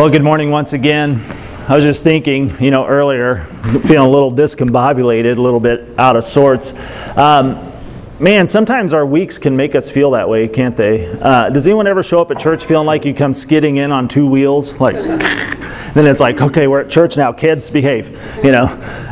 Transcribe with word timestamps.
Well, 0.00 0.08
good 0.08 0.22
morning 0.22 0.48
once 0.50 0.72
again. 0.72 1.20
I 1.68 1.74
was 1.74 1.84
just 1.84 2.02
thinking, 2.02 2.58
you 2.58 2.70
know, 2.70 2.86
earlier, 2.86 3.44
feeling 3.84 3.98
a 3.98 4.08
little 4.08 4.32
discombobulated, 4.32 5.36
a 5.36 5.42
little 5.42 5.60
bit 5.60 5.90
out 5.98 6.16
of 6.16 6.24
sorts. 6.24 6.72
Um, 7.18 7.70
man, 8.18 8.46
sometimes 8.46 8.94
our 8.94 9.04
weeks 9.04 9.36
can 9.36 9.54
make 9.54 9.74
us 9.74 9.90
feel 9.90 10.12
that 10.12 10.26
way, 10.26 10.48
can't 10.48 10.74
they? 10.74 11.06
Uh, 11.06 11.50
does 11.50 11.66
anyone 11.66 11.86
ever 11.86 12.02
show 12.02 12.18
up 12.22 12.30
at 12.30 12.38
church 12.38 12.64
feeling 12.64 12.86
like 12.86 13.04
you 13.04 13.12
come 13.12 13.34
skidding 13.34 13.76
in 13.76 13.92
on 13.92 14.08
two 14.08 14.26
wheels? 14.26 14.80
Like, 14.80 14.94
then 14.96 16.06
it's 16.06 16.18
like, 16.18 16.40
okay, 16.40 16.66
we're 16.66 16.80
at 16.80 16.88
church 16.88 17.18
now, 17.18 17.30
kids, 17.30 17.68
behave, 17.68 18.08
you 18.42 18.52
know? 18.52 18.68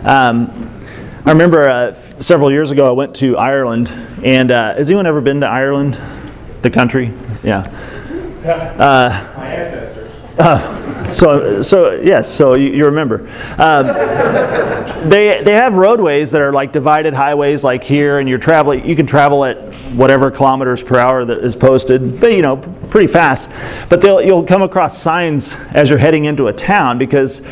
Um, 0.07 0.73
I 1.27 1.33
remember 1.33 1.69
uh, 1.69 1.93
several 1.93 2.51
years 2.51 2.71
ago 2.71 2.89
I 2.89 2.93
went 2.93 3.15
to 3.17 3.37
Ireland, 3.37 3.91
and 4.25 4.51
uh, 4.51 4.73
has 4.77 4.89
anyone 4.89 5.05
ever 5.05 5.21
been 5.21 5.43
to 5.43 5.49
Ireland, 5.49 6.01
the 6.63 6.71
country? 6.71 7.13
Yeah. 7.45 7.59
Uh, 8.43 9.35
My 9.37 9.49
ancestors. 9.49 10.78
So, 11.09 11.63
so 11.63 11.93
yes, 12.01 12.33
so 12.33 12.55
you, 12.55 12.71
you 12.71 12.85
remember. 12.85 13.29
Um, 13.59 13.87
they, 15.09 15.43
they 15.43 15.53
have 15.53 15.75
roadways 15.75 16.33
that 16.33 16.41
are 16.41 16.53
like 16.53 16.73
divided 16.73 17.15
highways, 17.15 17.65
like 17.65 17.85
here, 17.85 18.19
and 18.19 18.29
you're 18.29 18.39
traveling. 18.39 18.87
You 18.87 18.97
can 18.97 19.07
travel 19.07 19.45
at 19.45 19.73
whatever 19.95 20.31
kilometers 20.31 20.83
per 20.83 20.99
hour 20.99 21.25
that 21.25 21.39
is 21.39 21.55
posted, 21.55 22.21
but 22.21 22.33
you 22.33 22.43
know, 22.43 22.57
pretty 22.91 23.07
fast. 23.07 23.49
But 23.89 24.03
they'll 24.03 24.21
you'll 24.21 24.45
come 24.45 24.63
across 24.63 24.99
signs 24.99 25.55
as 25.73 25.91
you're 25.91 25.99
heading 25.99 26.25
into 26.25 26.49
a 26.49 26.53
town 26.53 26.99
because 26.99 27.47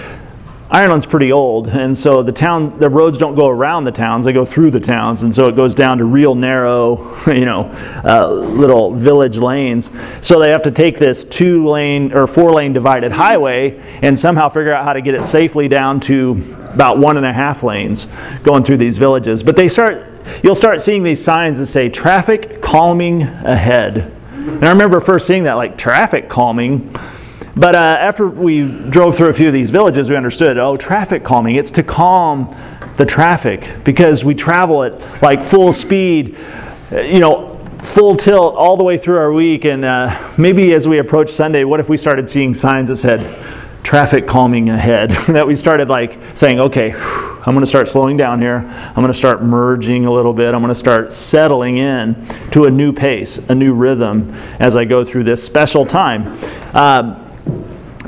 Ireland's 0.68 1.06
pretty 1.06 1.30
old, 1.30 1.68
and 1.68 1.96
so 1.96 2.24
the 2.24 2.32
town, 2.32 2.76
the 2.80 2.88
roads 2.88 3.18
don't 3.18 3.36
go 3.36 3.48
around 3.48 3.84
the 3.84 3.92
towns; 3.92 4.24
they 4.24 4.32
go 4.32 4.44
through 4.44 4.72
the 4.72 4.80
towns, 4.80 5.22
and 5.22 5.32
so 5.32 5.46
it 5.46 5.54
goes 5.54 5.76
down 5.76 5.98
to 5.98 6.04
real 6.04 6.34
narrow, 6.34 7.14
you 7.28 7.44
know, 7.44 7.70
uh, 8.04 8.28
little 8.28 8.92
village 8.92 9.38
lanes. 9.38 9.92
So 10.20 10.40
they 10.40 10.50
have 10.50 10.62
to 10.62 10.72
take 10.72 10.98
this 10.98 11.24
two-lane 11.24 12.12
or 12.12 12.26
four-lane 12.26 12.72
divided 12.72 13.12
highway 13.12 13.80
and 14.02 14.18
somehow 14.18 14.48
figure 14.48 14.72
out 14.72 14.82
how 14.82 14.92
to 14.92 15.00
get 15.00 15.14
it 15.14 15.24
safely 15.24 15.68
down 15.68 16.00
to 16.00 16.32
about 16.74 16.98
one 16.98 17.16
and 17.16 17.24
a 17.24 17.32
half 17.32 17.62
lanes 17.62 18.08
going 18.42 18.64
through 18.64 18.78
these 18.78 18.98
villages. 18.98 19.44
But 19.44 19.54
they 19.54 19.68
start, 19.68 20.04
you'll 20.42 20.56
start 20.56 20.80
seeing 20.80 21.04
these 21.04 21.22
signs 21.22 21.58
that 21.58 21.66
say 21.66 21.88
"traffic 21.88 22.60
calming 22.60 23.22
ahead." 23.22 24.12
And 24.32 24.64
I 24.64 24.70
remember 24.70 25.00
first 25.00 25.28
seeing 25.28 25.44
that, 25.44 25.54
like 25.54 25.78
traffic 25.78 26.28
calming 26.28 26.92
but 27.56 27.74
uh, 27.74 27.78
after 27.78 28.28
we 28.28 28.68
drove 28.90 29.16
through 29.16 29.28
a 29.28 29.32
few 29.32 29.46
of 29.46 29.54
these 29.54 29.70
villages, 29.70 30.10
we 30.10 30.16
understood 30.16 30.58
oh, 30.58 30.76
traffic 30.76 31.24
calming. 31.24 31.56
It's 31.56 31.70
to 31.72 31.82
calm 31.82 32.54
the 32.96 33.06
traffic 33.06 33.68
because 33.82 34.24
we 34.24 34.34
travel 34.34 34.82
at 34.82 35.22
like 35.22 35.42
full 35.42 35.72
speed, 35.72 36.36
uh, 36.92 37.00
you 37.00 37.18
know, 37.18 37.56
full 37.78 38.14
tilt 38.14 38.54
all 38.56 38.76
the 38.76 38.84
way 38.84 38.98
through 38.98 39.16
our 39.16 39.32
week. 39.32 39.64
And 39.64 39.86
uh, 39.86 40.32
maybe 40.36 40.74
as 40.74 40.86
we 40.86 40.98
approach 40.98 41.30
Sunday, 41.30 41.64
what 41.64 41.80
if 41.80 41.88
we 41.88 41.96
started 41.96 42.28
seeing 42.28 42.52
signs 42.52 42.90
that 42.90 42.96
said, 42.96 43.20
traffic 43.82 44.26
calming 44.26 44.68
ahead 44.68 45.10
that 45.28 45.46
we 45.46 45.54
started 45.54 45.88
like 45.88 46.18
saying 46.34 46.58
okay 46.58 46.92
i'm 46.92 47.54
going 47.54 47.60
to 47.60 47.66
start 47.66 47.86
slowing 47.86 48.16
down 48.16 48.40
here 48.40 48.56
i'm 48.56 48.94
going 48.96 49.06
to 49.06 49.14
start 49.14 49.44
merging 49.44 50.06
a 50.06 50.10
little 50.10 50.32
bit 50.32 50.52
i'm 50.52 50.60
going 50.60 50.68
to 50.68 50.74
start 50.74 51.12
settling 51.12 51.78
in 51.78 52.20
to 52.50 52.64
a 52.64 52.70
new 52.70 52.92
pace 52.92 53.38
a 53.48 53.54
new 53.54 53.72
rhythm 53.72 54.28
as 54.58 54.74
i 54.74 54.84
go 54.84 55.04
through 55.04 55.22
this 55.22 55.40
special 55.40 55.86
time 55.86 56.36
um, 56.74 57.25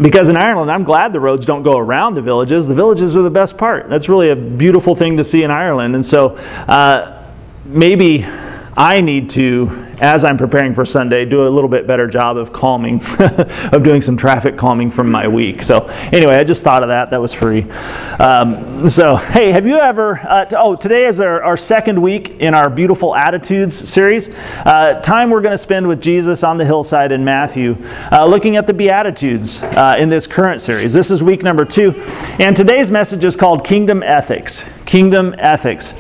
because 0.01 0.29
in 0.29 0.37
Ireland, 0.37 0.71
I'm 0.71 0.85
glad 0.85 1.13
the 1.13 1.21
roads 1.21 1.45
don't 1.45 1.63
go 1.63 1.79
around 1.79 2.15
the 2.15 2.23
villages. 2.23 2.69
The 2.69 2.75
villages 2.75 3.17
are 3.17 3.23
the 3.23 3.31
best 3.31 3.59
part. 3.59 3.89
That's 3.89 4.09
really 4.09 4.31
a 4.31 4.37
beautiful 4.37 4.95
thing 4.95 5.17
to 5.17 5.25
see 5.25 5.43
in 5.43 5.51
Ireland. 5.51 5.95
And 5.95 6.05
so 6.05 6.37
uh, 6.69 7.23
maybe 7.65 8.25
I 8.79 9.01
need 9.01 9.29
to 9.31 9.89
as 10.01 10.25
I'm 10.25 10.37
preparing 10.37 10.75
for 10.75 10.85
Sunday, 10.85 11.25
do 11.25 11.47
a 11.47 11.49
little 11.49 11.69
bit 11.69 11.87
better 11.87 12.07
job 12.07 12.37
of 12.37 12.53
calming, 12.53 13.01
of 13.19 13.83
doing 13.83 14.01
some 14.01 14.17
traffic 14.17 14.57
calming 14.57 14.91
from 14.91 15.11
my 15.11 15.27
week. 15.27 15.63
So, 15.63 15.87
anyway, 16.13 16.37
I 16.37 16.45
just 16.45 16.63
thought 16.63 16.83
of 16.83 16.89
that. 16.89 17.11
That 17.11 17.21
was 17.21 17.35
free. 17.35 17.69
Um, 18.19 18.89
so, 18.89 19.17
hey, 19.17 19.51
have 19.51 19.67
you 19.67 19.77
ever, 19.77 20.21
uh, 20.29 20.45
t- 20.45 20.57
oh, 20.57 20.77
today 20.77 21.07
is 21.07 21.21
our, 21.21 21.43
our, 21.43 21.57
second 21.57 22.01
week 22.01 22.31
in 22.39 22.55
our 22.55 22.71
Beautiful 22.71 23.15
Attitudes 23.17 23.77
series. 23.77 24.29
Uh, 24.65 25.01
time 25.03 25.31
we're 25.31 25.41
going 25.41 25.53
to 25.53 25.59
spend 25.59 25.87
with 25.89 26.01
Jesus 26.01 26.45
on 26.45 26.57
the 26.57 26.65
hillside 26.65 27.11
in 27.11 27.25
Matthew, 27.25 27.77
uh, 28.13 28.25
looking 28.25 28.57
at 28.57 28.67
the 28.67 28.75
Beatitudes 28.75 29.63
uh, 29.63 29.97
in 29.99 30.09
this 30.09 30.27
current 30.27 30.63
series. 30.63 30.95
This 30.95 31.11
is 31.11 31.23
week 31.23 31.43
number 31.43 31.65
two. 31.65 31.93
And 32.39 32.57
today's 32.57 32.91
message 32.91 33.25
is 33.25 33.35
called 33.35 33.65
Kingdom 33.65 34.03
Ethics. 34.05 34.65
Kingdom 34.87 35.35
Ethics. 35.39 35.95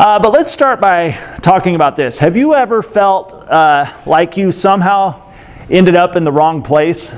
Uh, 0.00 0.18
but 0.18 0.32
let's 0.32 0.50
start 0.50 0.80
by 0.80 1.10
talking 1.42 1.74
about 1.74 1.94
this. 1.94 2.18
Have 2.20 2.34
you 2.34 2.54
ever 2.54 2.82
felt 2.82 3.34
uh, 3.34 3.92
like 4.06 4.38
you 4.38 4.50
somehow 4.50 5.30
ended 5.68 5.94
up 5.94 6.16
in 6.16 6.24
the 6.24 6.32
wrong 6.32 6.62
place? 6.62 7.14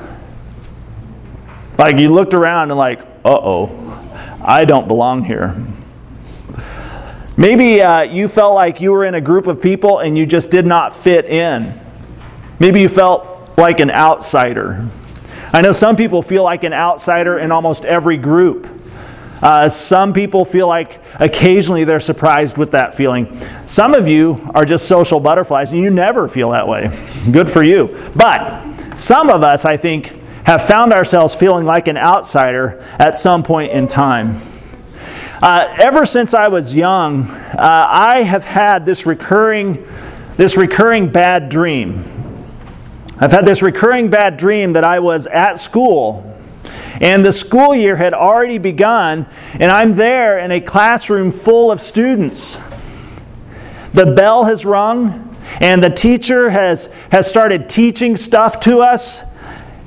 Like 1.78 1.98
you 1.98 2.12
looked 2.12 2.34
around 2.34 2.72
and, 2.72 2.78
like, 2.78 2.98
uh 3.24 3.38
oh, 3.40 3.70
I 4.44 4.64
don't 4.64 4.88
belong 4.88 5.24
here. 5.24 5.64
Maybe 7.36 7.80
uh, 7.80 8.02
you 8.02 8.26
felt 8.26 8.56
like 8.56 8.80
you 8.80 8.90
were 8.90 9.04
in 9.04 9.14
a 9.14 9.20
group 9.20 9.46
of 9.46 9.62
people 9.62 10.00
and 10.00 10.18
you 10.18 10.26
just 10.26 10.50
did 10.50 10.66
not 10.66 10.92
fit 10.92 11.26
in. 11.26 11.80
Maybe 12.58 12.80
you 12.80 12.88
felt 12.88 13.56
like 13.56 13.78
an 13.78 13.92
outsider. 13.92 14.88
I 15.52 15.60
know 15.60 15.70
some 15.70 15.94
people 15.94 16.20
feel 16.20 16.42
like 16.42 16.64
an 16.64 16.72
outsider 16.72 17.38
in 17.38 17.52
almost 17.52 17.84
every 17.84 18.16
group. 18.16 18.66
Uh, 19.42 19.68
some 19.68 20.12
people 20.12 20.44
feel 20.44 20.68
like 20.68 21.00
occasionally 21.20 21.82
they're 21.82 21.98
surprised 21.98 22.56
with 22.56 22.70
that 22.70 22.94
feeling. 22.94 23.36
Some 23.66 23.92
of 23.92 24.06
you 24.06 24.48
are 24.54 24.64
just 24.64 24.86
social 24.86 25.18
butterflies 25.18 25.72
and 25.72 25.80
you 25.80 25.90
never 25.90 26.28
feel 26.28 26.50
that 26.50 26.68
way. 26.68 26.90
Good 27.30 27.50
for 27.50 27.64
you. 27.64 27.98
But 28.14 29.00
some 29.00 29.28
of 29.28 29.42
us, 29.42 29.64
I 29.64 29.76
think, 29.76 30.16
have 30.44 30.64
found 30.64 30.92
ourselves 30.92 31.34
feeling 31.34 31.64
like 31.64 31.88
an 31.88 31.96
outsider 31.96 32.80
at 32.98 33.16
some 33.16 33.42
point 33.42 33.72
in 33.72 33.88
time. 33.88 34.36
Uh, 35.42 35.76
ever 35.80 36.06
since 36.06 36.34
I 36.34 36.46
was 36.46 36.76
young, 36.76 37.22
uh, 37.24 37.86
I 37.90 38.22
have 38.22 38.44
had 38.44 38.86
this 38.86 39.06
recurring, 39.06 39.84
this 40.36 40.56
recurring 40.56 41.10
bad 41.10 41.48
dream. 41.48 42.04
I've 43.18 43.32
had 43.32 43.44
this 43.44 43.60
recurring 43.60 44.08
bad 44.08 44.36
dream 44.36 44.72
that 44.74 44.84
I 44.84 45.00
was 45.00 45.26
at 45.26 45.58
school 45.58 46.31
and 47.00 47.24
the 47.24 47.32
school 47.32 47.74
year 47.74 47.96
had 47.96 48.14
already 48.14 48.58
begun, 48.58 49.26
and 49.54 49.70
I'm 49.70 49.94
there 49.94 50.38
in 50.38 50.50
a 50.50 50.60
classroom 50.60 51.30
full 51.30 51.70
of 51.70 51.80
students. 51.80 52.56
The 53.92 54.06
bell 54.06 54.44
has 54.44 54.64
rung, 54.64 55.36
and 55.60 55.82
the 55.82 55.90
teacher 55.90 56.50
has, 56.50 56.86
has 57.10 57.28
started 57.28 57.68
teaching 57.68 58.16
stuff 58.16 58.60
to 58.60 58.80
us, 58.80 59.24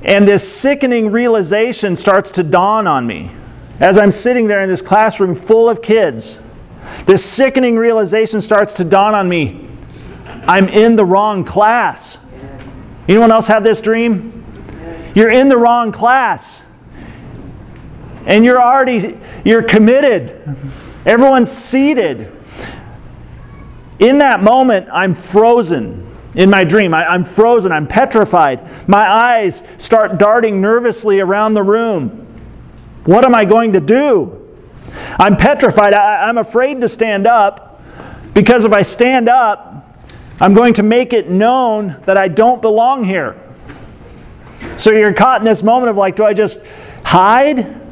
and 0.02 0.26
this 0.26 0.50
sickening 0.50 1.10
realization 1.10 1.96
starts 1.96 2.30
to 2.32 2.42
dawn 2.42 2.86
on 2.86 3.06
me 3.06 3.30
as 3.80 3.98
I'm 3.98 4.10
sitting 4.10 4.46
there 4.46 4.60
in 4.62 4.68
this 4.68 4.82
classroom 4.82 5.34
full 5.34 5.68
of 5.68 5.82
kids. 5.82 6.40
This 7.04 7.24
sickening 7.24 7.76
realization 7.76 8.40
starts 8.40 8.72
to 8.74 8.84
dawn 8.84 9.14
on 9.14 9.28
me. 9.28 9.68
I'm 10.46 10.68
in 10.68 10.96
the 10.96 11.04
wrong 11.04 11.44
class. 11.44 12.18
Anyone 13.08 13.32
else 13.32 13.48
have 13.48 13.64
this 13.64 13.80
dream? 13.80 14.44
You're 15.14 15.30
in 15.30 15.48
the 15.48 15.56
wrong 15.56 15.92
class 15.92 16.65
and 18.26 18.44
you're 18.44 18.60
already 18.60 19.18
you're 19.44 19.62
committed. 19.62 20.56
Everyone's 21.06 21.50
seated. 21.50 22.32
In 23.98 24.18
that 24.18 24.42
moment 24.42 24.88
i'm 24.92 25.14
frozen 25.14 26.06
in 26.34 26.50
my 26.50 26.64
dream. 26.64 26.92
I, 26.92 27.14
am 27.14 27.24
frozen. 27.24 27.72
I'm 27.72 27.86
petrified. 27.86 28.86
My 28.86 29.10
eyes 29.10 29.62
start 29.78 30.18
darting 30.18 30.60
nervously 30.60 31.18
around 31.18 31.54
the 31.54 31.62
room. 31.62 32.26
What 33.04 33.24
am 33.24 33.34
i 33.34 33.44
going 33.44 33.72
to 33.72 33.80
do? 33.80 34.42
I'm 35.18 35.36
petrified. 35.36 35.94
I, 35.94 36.28
i'm 36.28 36.38
afraid 36.38 36.80
to 36.82 36.88
stand 36.88 37.26
up 37.26 37.82
because 38.34 38.64
if 38.64 38.72
i 38.72 38.82
stand 38.82 39.28
up 39.28 39.98
i'm 40.40 40.52
going 40.52 40.74
to 40.74 40.82
make 40.82 41.12
it 41.12 41.30
known 41.30 41.96
that 42.04 42.18
i 42.18 42.28
don't 42.28 42.60
belong 42.60 43.04
here. 43.04 43.40
So 44.74 44.90
you're 44.90 45.14
caught 45.14 45.40
in 45.40 45.44
this 45.44 45.62
moment 45.62 45.90
of 45.90 45.96
like 45.96 46.16
do 46.16 46.24
i 46.24 46.34
just 46.34 46.58
hide 47.04 47.85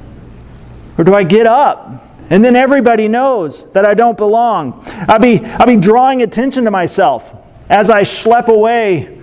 or 0.96 1.04
do 1.04 1.14
I 1.14 1.24
get 1.24 1.46
up? 1.46 2.04
And 2.30 2.42
then 2.42 2.56
everybody 2.56 3.06
knows 3.08 3.70
that 3.72 3.84
I 3.84 3.94
don't 3.94 4.16
belong. 4.16 4.82
I'll 5.08 5.18
be, 5.18 5.44
I'll 5.44 5.66
be 5.66 5.76
drawing 5.76 6.22
attention 6.22 6.64
to 6.64 6.70
myself 6.70 7.34
as 7.68 7.90
I 7.90 8.02
schlep 8.02 8.48
away 8.48 9.20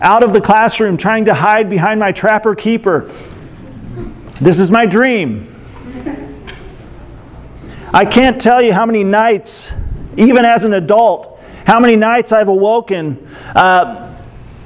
out 0.00 0.24
of 0.24 0.32
the 0.32 0.40
classroom 0.40 0.96
trying 0.96 1.26
to 1.26 1.34
hide 1.34 1.70
behind 1.70 2.00
my 2.00 2.12
trapper 2.12 2.54
keeper. 2.54 3.10
This 4.40 4.58
is 4.58 4.70
my 4.70 4.84
dream. 4.84 5.50
I 7.92 8.04
can't 8.04 8.40
tell 8.40 8.60
you 8.60 8.72
how 8.72 8.84
many 8.84 9.04
nights, 9.04 9.72
even 10.16 10.44
as 10.44 10.64
an 10.64 10.74
adult, 10.74 11.40
how 11.64 11.78
many 11.78 11.94
nights 11.94 12.32
I've 12.32 12.48
awoken 12.48 13.28
uh, 13.54 14.12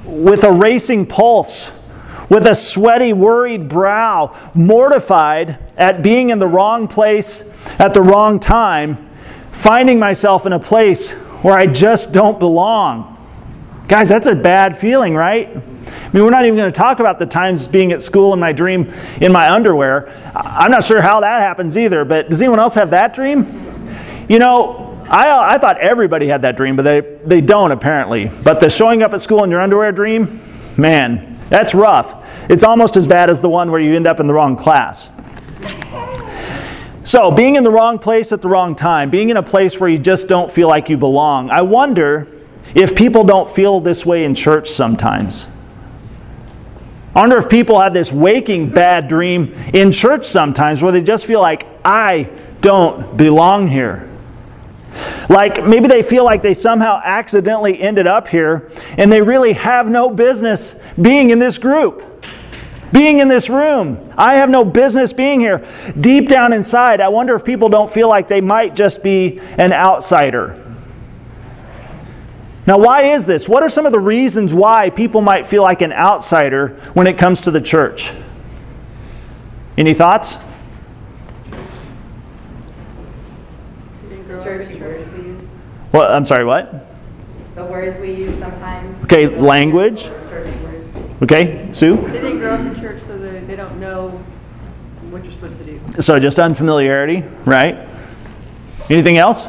with 0.04 0.44
a 0.44 0.50
racing 0.50 1.04
pulse 1.04 1.77
with 2.28 2.46
a 2.46 2.54
sweaty, 2.54 3.12
worried 3.12 3.68
brow, 3.68 4.36
mortified 4.54 5.58
at 5.76 6.02
being 6.02 6.30
in 6.30 6.38
the 6.38 6.46
wrong 6.46 6.88
place 6.88 7.42
at 7.78 7.94
the 7.94 8.02
wrong 8.02 8.38
time, 8.38 9.08
finding 9.52 9.98
myself 9.98 10.46
in 10.46 10.52
a 10.52 10.58
place 10.58 11.12
where 11.42 11.56
I 11.56 11.66
just 11.66 12.12
don't 12.12 12.38
belong. 12.38 13.16
Guys, 13.86 14.08
that's 14.08 14.26
a 14.26 14.34
bad 14.34 14.76
feeling, 14.76 15.14
right? 15.14 15.48
I 15.48 16.10
mean, 16.12 16.22
we're 16.22 16.30
not 16.30 16.44
even 16.44 16.56
going 16.56 16.70
to 16.70 16.76
talk 16.76 17.00
about 17.00 17.18
the 17.18 17.26
times 17.26 17.66
being 17.66 17.92
at 17.92 18.02
school 18.02 18.34
in 18.34 18.40
my 18.40 18.52
dream 18.52 18.92
in 19.20 19.32
my 19.32 19.50
underwear. 19.50 20.08
I'm 20.34 20.70
not 20.70 20.84
sure 20.84 21.00
how 21.00 21.20
that 21.20 21.40
happens 21.40 21.78
either, 21.78 22.04
but 22.04 22.28
does 22.28 22.42
anyone 22.42 22.60
else 22.60 22.74
have 22.74 22.90
that 22.90 23.14
dream? 23.14 23.46
You 24.28 24.38
know, 24.38 24.88
I, 25.08 25.54
I 25.54 25.58
thought 25.58 25.78
everybody 25.78 26.26
had 26.28 26.42
that 26.42 26.56
dream, 26.56 26.76
but 26.76 26.82
they, 26.82 27.00
they 27.24 27.40
don't 27.40 27.72
apparently. 27.72 28.30
But 28.42 28.60
the 28.60 28.68
showing 28.68 29.02
up 29.02 29.14
at 29.14 29.22
school 29.22 29.42
in 29.44 29.50
your 29.50 29.60
underwear 29.60 29.90
dream, 29.90 30.40
man, 30.76 31.37
that's 31.48 31.74
rough. 31.74 32.50
It's 32.50 32.64
almost 32.64 32.96
as 32.96 33.08
bad 33.08 33.30
as 33.30 33.40
the 33.40 33.48
one 33.48 33.70
where 33.70 33.80
you 33.80 33.94
end 33.94 34.06
up 34.06 34.20
in 34.20 34.26
the 34.26 34.34
wrong 34.34 34.56
class. 34.56 35.10
So, 37.04 37.30
being 37.30 37.56
in 37.56 37.64
the 37.64 37.70
wrong 37.70 37.98
place 37.98 38.32
at 38.32 38.42
the 38.42 38.48
wrong 38.48 38.76
time, 38.76 39.08
being 39.08 39.30
in 39.30 39.38
a 39.38 39.42
place 39.42 39.80
where 39.80 39.88
you 39.88 39.98
just 39.98 40.28
don't 40.28 40.50
feel 40.50 40.68
like 40.68 40.90
you 40.90 40.98
belong. 40.98 41.48
I 41.48 41.62
wonder 41.62 42.26
if 42.74 42.94
people 42.94 43.24
don't 43.24 43.48
feel 43.48 43.80
this 43.80 44.04
way 44.04 44.24
in 44.24 44.34
church 44.34 44.68
sometimes. 44.68 45.46
I 47.14 47.20
wonder 47.20 47.38
if 47.38 47.48
people 47.48 47.80
have 47.80 47.94
this 47.94 48.12
waking 48.12 48.70
bad 48.70 49.08
dream 49.08 49.54
in 49.72 49.90
church 49.90 50.24
sometimes 50.24 50.82
where 50.82 50.92
they 50.92 51.02
just 51.02 51.24
feel 51.24 51.40
like, 51.40 51.66
I 51.84 52.30
don't 52.60 53.16
belong 53.16 53.68
here. 53.68 54.08
Like 55.28 55.64
maybe 55.64 55.88
they 55.88 56.02
feel 56.02 56.24
like 56.24 56.42
they 56.42 56.54
somehow 56.54 57.00
accidentally 57.04 57.80
ended 57.80 58.06
up 58.06 58.28
here 58.28 58.70
and 58.96 59.12
they 59.12 59.22
really 59.22 59.52
have 59.54 59.88
no 59.88 60.10
business 60.10 60.80
being 61.00 61.30
in 61.30 61.38
this 61.38 61.58
group, 61.58 62.26
being 62.92 63.18
in 63.18 63.28
this 63.28 63.50
room. 63.50 64.12
I 64.16 64.34
have 64.34 64.50
no 64.50 64.64
business 64.64 65.12
being 65.12 65.40
here. 65.40 65.66
Deep 65.98 66.28
down 66.28 66.52
inside, 66.52 67.00
I 67.00 67.08
wonder 67.08 67.34
if 67.34 67.44
people 67.44 67.68
don't 67.68 67.90
feel 67.90 68.08
like 68.08 68.28
they 68.28 68.40
might 68.40 68.74
just 68.74 69.02
be 69.02 69.38
an 69.58 69.72
outsider. 69.72 70.64
Now, 72.66 72.76
why 72.76 73.04
is 73.04 73.26
this? 73.26 73.48
What 73.48 73.62
are 73.62 73.70
some 73.70 73.86
of 73.86 73.92
the 73.92 73.98
reasons 73.98 74.52
why 74.52 74.90
people 74.90 75.22
might 75.22 75.46
feel 75.46 75.62
like 75.62 75.80
an 75.80 75.92
outsider 75.92 76.78
when 76.92 77.06
it 77.06 77.16
comes 77.16 77.40
to 77.42 77.50
the 77.50 77.62
church? 77.62 78.12
Any 79.78 79.94
thoughts? 79.94 80.36
Well, 85.92 86.10
I'm 86.10 86.24
sorry, 86.24 86.44
what? 86.44 86.84
The 87.54 87.64
words 87.64 87.98
we 88.00 88.12
use 88.12 88.38
sometimes. 88.38 89.02
Okay, 89.04 89.28
language. 89.28 90.10
Okay, 91.22 91.68
Sue? 91.72 91.96
They 91.96 92.12
didn't 92.12 92.38
grow 92.38 92.54
up 92.54 92.60
in 92.60 92.74
church, 92.80 93.00
so 93.00 93.18
they, 93.18 93.40
they 93.40 93.56
don't 93.56 93.80
know 93.80 94.10
what 95.10 95.24
you're 95.24 95.32
supposed 95.32 95.56
to 95.56 95.64
do. 95.64 95.80
So 96.00 96.20
just 96.20 96.38
unfamiliarity, 96.38 97.24
right? 97.44 97.88
Anything 98.90 99.18
else? 99.18 99.48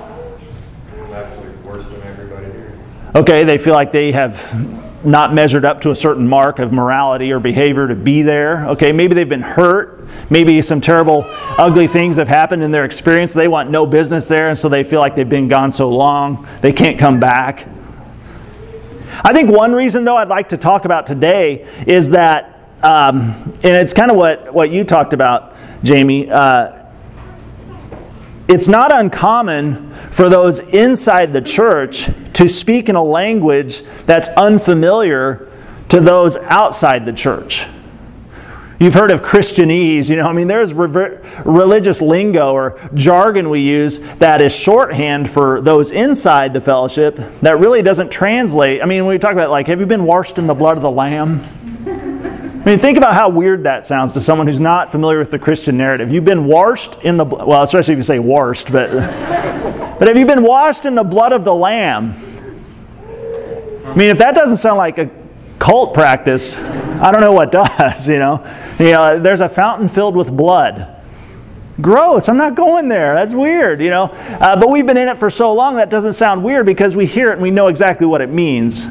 actually 1.14 1.50
worse 1.64 1.88
than 1.88 2.02
everybody 2.04 2.46
here. 2.46 2.80
Okay, 3.16 3.44
they 3.44 3.58
feel 3.58 3.74
like 3.74 3.92
they 3.92 4.12
have 4.12 5.06
not 5.06 5.34
measured 5.34 5.66
up 5.66 5.82
to 5.82 5.92
a 5.92 5.96
certain 5.96 6.28
mark 6.28 6.60
of 6.60 6.72
morality 6.72 7.32
or 7.32 7.40
behavior 7.40 7.88
to 7.88 7.96
be 7.96 8.22
there. 8.22 8.68
Okay, 8.70 8.92
maybe 8.92 9.14
they've 9.14 9.30
been 9.30 9.42
hurt. 9.42 9.99
Maybe 10.30 10.62
some 10.62 10.80
terrible, 10.80 11.24
ugly 11.58 11.88
things 11.88 12.18
have 12.18 12.28
happened 12.28 12.64
in 12.64 12.72
their 12.72 12.86
experience. 12.86 13.34
They 13.34 13.48
want 13.48 13.70
no 13.70 13.86
business 13.86 14.28
there, 14.28 14.50
and 14.50 14.58
so 14.58 14.70
they 14.70 14.84
feel 14.84 15.00
like 15.00 15.16
they've 15.16 15.28
been 15.28 15.48
gone 15.48 15.72
so 15.72 15.90
long, 15.90 16.48
they 16.62 16.72
can't 16.72 17.00
come 17.00 17.20
back. 17.20 17.68
I 19.24 19.34
think 19.34 19.50
one 19.50 19.74
reason, 19.74 20.06
though, 20.06 20.18
I'd 20.18 20.30
like 20.30 20.50
to 20.50 20.58
talk 20.58 20.86
about 20.86 21.06
today 21.06 21.68
is 21.86 22.12
that, 22.12 22.60
um, 22.84 23.34
and 23.64 23.76
it's 23.76 23.94
kind 23.94 24.12
of 24.12 24.18
what, 24.18 24.54
what 24.54 24.72
you 24.72 24.84
talked 24.84 25.14
about, 25.14 25.56
Jamie. 25.84 26.30
Uh, 26.30 26.86
it's 28.48 28.68
not 28.68 28.92
uncommon 28.92 29.92
for 30.12 30.30
those 30.30 30.60
inside 30.60 31.34
the 31.34 31.42
church 31.42 32.10
to 32.34 32.48
speak 32.48 32.88
in 32.88 32.96
a 32.96 33.04
language 33.04 33.82
that's 34.06 34.30
unfamiliar 34.30 35.52
to 35.90 36.00
those 36.00 36.38
outside 36.38 37.06
the 37.06 37.14
church. 37.14 37.68
You've 38.80 38.94
heard 38.94 39.12
of 39.12 39.22
Christianese, 39.22 40.10
you 40.10 40.16
know, 40.16 40.26
I 40.26 40.32
mean, 40.32 40.48
there's 40.48 40.74
re- 40.74 41.18
religious 41.44 42.02
lingo 42.02 42.54
or 42.54 42.80
jargon 42.94 43.50
we 43.50 43.60
use 43.60 44.00
that 44.20 44.40
is 44.40 44.56
shorthand 44.56 45.30
for 45.30 45.60
those 45.60 45.92
inside 45.92 46.54
the 46.54 46.62
fellowship 46.62 47.18
that 47.42 47.60
really 47.60 47.82
doesn't 47.82 48.10
translate. 48.10 48.82
I 48.82 48.86
mean, 48.86 49.04
when 49.04 49.14
we 49.14 49.20
talk 49.20 49.34
about, 49.34 49.50
like, 49.50 49.68
have 49.68 49.82
you 49.82 49.86
been 49.86 50.06
washed 50.06 50.38
in 50.38 50.48
the 50.48 50.54
blood 50.54 50.78
of 50.78 50.84
the 50.84 50.90
Lamb? 50.90 51.42
I 51.86 52.64
mean, 52.64 52.80
think 52.80 52.98
about 52.98 53.14
how 53.14 53.28
weird 53.28 53.66
that 53.66 53.84
sounds 53.84 54.14
to 54.14 54.22
someone 54.22 54.48
who's 54.48 54.62
not 54.62 54.90
familiar 54.90 55.20
with 55.20 55.32
the 55.32 55.40
Christian 55.40 55.76
narrative. 55.76 56.10
You've 56.10 56.24
been 56.24 56.46
washed 56.46 57.04
in 57.04 57.18
the, 57.18 57.26
well, 57.26 57.64
especially 57.64 57.96
if 57.96 57.98
you 57.98 58.04
say 58.04 58.20
washed, 58.20 58.72
but, 58.72 58.92
but 58.92 60.08
have 60.08 60.18
you 60.18 60.26
been 60.26 60.44
washed 60.44 60.86
in 60.86 60.96
the 60.96 61.04
blood 61.04 61.34
of 61.34 61.44
the 61.44 61.54
Lamb? 61.54 62.14
I 63.86 63.96
mean, 63.96 64.10
if 64.10 64.20
that 64.20 64.36
doesn't 64.36 64.58
sound 64.58 64.78
like 64.78 64.98
a 65.00 65.10
cult 65.58 65.94
practice, 65.94 66.58
I 67.02 67.12
don't 67.12 67.22
know 67.22 67.32
what 67.32 67.52
does, 67.52 68.10
you 68.10 68.20
know. 68.20 68.46
You 68.78 68.92
know, 68.92 69.20
there's 69.20 69.40
a 69.40 69.48
fountain 69.48 69.88
filled 69.88 70.18
with 70.18 70.36
blood. 70.36 70.98
Gross, 71.80 72.28
I'm 72.28 72.36
not 72.36 72.56
going 72.56 72.90
there. 72.90 73.14
That's 73.14 73.34
weird, 73.34 73.82
you 73.82 73.90
know. 73.90 74.06
Uh, 74.06 74.60
but 74.60 74.70
we've 74.70 74.86
been 74.86 74.98
in 74.98 75.08
it 75.08 75.18
for 75.18 75.30
so 75.30 75.54
long 75.54 75.78
that 75.78 75.90
doesn't 75.90 76.12
sound 76.14 76.44
weird 76.44 76.66
because 76.66 76.98
we 76.98 77.06
hear 77.06 77.30
it 77.30 77.34
and 77.34 77.42
we 77.42 77.52
know 77.52 77.68
exactly 77.68 78.06
what 78.06 78.20
it 78.20 78.30
means. 78.30 78.90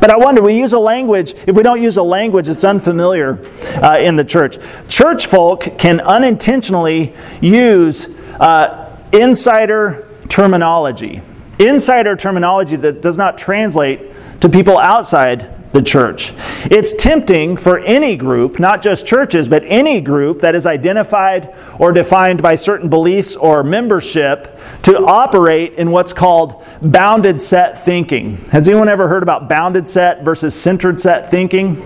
But 0.00 0.10
I 0.10 0.16
wonder, 0.16 0.42
we 0.42 0.58
use 0.58 0.72
a 0.72 0.78
language, 0.80 1.34
if 1.46 1.54
we 1.54 1.62
don't 1.62 1.80
use 1.80 1.98
a 1.98 2.02
language, 2.02 2.48
it's 2.48 2.64
unfamiliar 2.64 3.38
uh, 3.80 3.98
in 4.00 4.16
the 4.16 4.24
church. 4.24 4.58
Church 4.88 5.26
folk 5.26 5.78
can 5.78 6.00
unintentionally 6.00 7.14
use 7.40 8.08
uh, 8.40 8.98
insider 9.12 10.08
terminology. 10.28 11.22
Insider 11.60 12.16
terminology 12.16 12.74
that 12.74 13.02
does 13.02 13.16
not 13.16 13.38
translate 13.38 14.00
to 14.40 14.48
people 14.48 14.78
outside 14.78 15.61
the 15.72 15.82
church. 15.82 16.32
It's 16.70 16.92
tempting 16.92 17.56
for 17.56 17.78
any 17.80 18.16
group, 18.16 18.58
not 18.58 18.82
just 18.82 19.06
churches, 19.06 19.48
but 19.48 19.62
any 19.66 20.00
group 20.00 20.40
that 20.40 20.54
is 20.54 20.66
identified 20.66 21.54
or 21.78 21.92
defined 21.92 22.42
by 22.42 22.54
certain 22.54 22.88
beliefs 22.88 23.36
or 23.36 23.64
membership 23.64 24.58
to 24.82 24.98
operate 24.98 25.74
in 25.74 25.90
what's 25.90 26.12
called 26.12 26.64
bounded 26.82 27.40
set 27.40 27.82
thinking. 27.82 28.36
Has 28.48 28.68
anyone 28.68 28.88
ever 28.88 29.08
heard 29.08 29.22
about 29.22 29.48
bounded 29.48 29.88
set 29.88 30.22
versus 30.22 30.54
centered 30.54 31.00
set 31.00 31.30
thinking? 31.30 31.80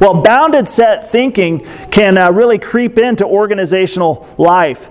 Well, 0.00 0.22
bounded 0.22 0.68
set 0.68 1.10
thinking 1.10 1.66
can 1.90 2.16
uh, 2.16 2.30
really 2.30 2.58
creep 2.58 2.98
into 2.98 3.26
organizational 3.26 4.28
life. 4.38 4.90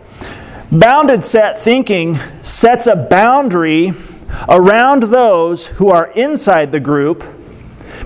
Bounded 0.71 1.23
set 1.23 1.59
thinking 1.59 2.17
sets 2.41 2.87
a 2.87 2.95
boundary 2.95 3.93
around 4.49 5.03
those 5.03 5.67
who 5.67 5.89
are 5.89 6.07
inside 6.13 6.71
the 6.71 6.79
group, 6.79 7.23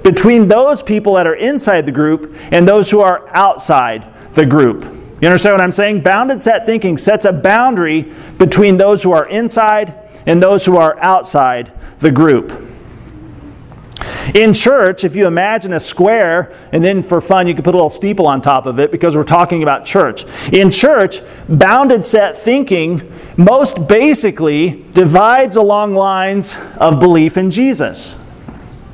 between 0.03 0.47
those 0.47 0.83
people 0.83 1.13
that 1.15 1.27
are 1.27 1.35
inside 1.35 1.85
the 1.85 1.91
group 1.91 2.35
and 2.51 2.67
those 2.67 2.89
who 2.91 2.99
are 2.99 3.27
outside 3.29 4.05
the 4.33 4.45
group. 4.45 4.83
You 5.19 5.27
understand 5.27 5.53
what 5.53 5.61
I'm 5.61 5.71
saying? 5.71 6.01
Bounded 6.01 6.41
set 6.41 6.65
thinking 6.65 6.97
sets 6.97 7.25
a 7.25 7.33
boundary 7.33 8.13
between 8.37 8.77
those 8.77 9.01
who 9.01 9.11
are 9.11 9.27
inside 9.27 9.95
and 10.27 10.41
those 10.41 10.65
who 10.65 10.77
are 10.77 10.97
outside 10.99 11.71
the 11.99 12.11
group. 12.11 12.51
In 14.35 14.53
church, 14.53 15.03
if 15.03 15.15
you 15.15 15.25
imagine 15.25 15.73
a 15.73 15.79
square, 15.79 16.53
and 16.71 16.83
then 16.83 17.01
for 17.01 17.21
fun, 17.21 17.47
you 17.47 17.55
could 17.55 17.63
put 17.63 17.73
a 17.73 17.77
little 17.77 17.89
steeple 17.89 18.27
on 18.27 18.41
top 18.41 18.65
of 18.65 18.77
it 18.77 18.91
because 18.91 19.15
we're 19.15 19.23
talking 19.23 19.63
about 19.63 19.85
church. 19.85 20.25
In 20.51 20.69
church, 20.69 21.21
bounded 21.47 22.05
set 22.05 22.37
thinking 22.37 23.11
most 23.37 23.87
basically 23.87 24.85
divides 24.93 25.55
along 25.55 25.95
lines 25.95 26.57
of 26.77 26.99
belief 26.99 27.37
in 27.37 27.49
Jesus. 27.49 28.17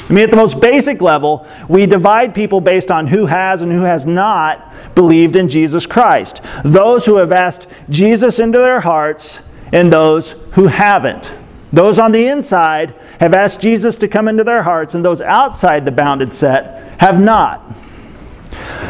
I 0.09 0.13
mean, 0.13 0.23
at 0.25 0.31
the 0.31 0.35
most 0.35 0.59
basic 0.59 1.01
level, 1.01 1.47
we 1.69 1.85
divide 1.85 2.35
people 2.35 2.59
based 2.59 2.91
on 2.91 3.07
who 3.07 3.25
has 3.25 3.61
and 3.61 3.71
who 3.71 3.83
has 3.83 4.05
not 4.05 4.73
believed 4.95 5.35
in 5.35 5.47
Jesus 5.47 5.85
Christ. 5.85 6.41
Those 6.63 7.05
who 7.05 7.15
have 7.15 7.31
asked 7.31 7.67
Jesus 7.89 8.39
into 8.39 8.57
their 8.57 8.81
hearts 8.81 9.41
and 9.71 9.91
those 9.91 10.33
who 10.51 10.67
haven't. 10.67 11.33
Those 11.71 11.99
on 11.99 12.11
the 12.11 12.27
inside 12.27 12.93
have 13.19 13.33
asked 13.33 13.61
Jesus 13.61 13.97
to 13.97 14.07
come 14.07 14.27
into 14.27 14.43
their 14.43 14.61
hearts, 14.61 14.93
and 14.93 15.03
those 15.03 15.21
outside 15.21 15.85
the 15.85 15.91
bounded 15.91 16.31
set 16.31 16.83
have 16.99 17.19
not. 17.19 17.73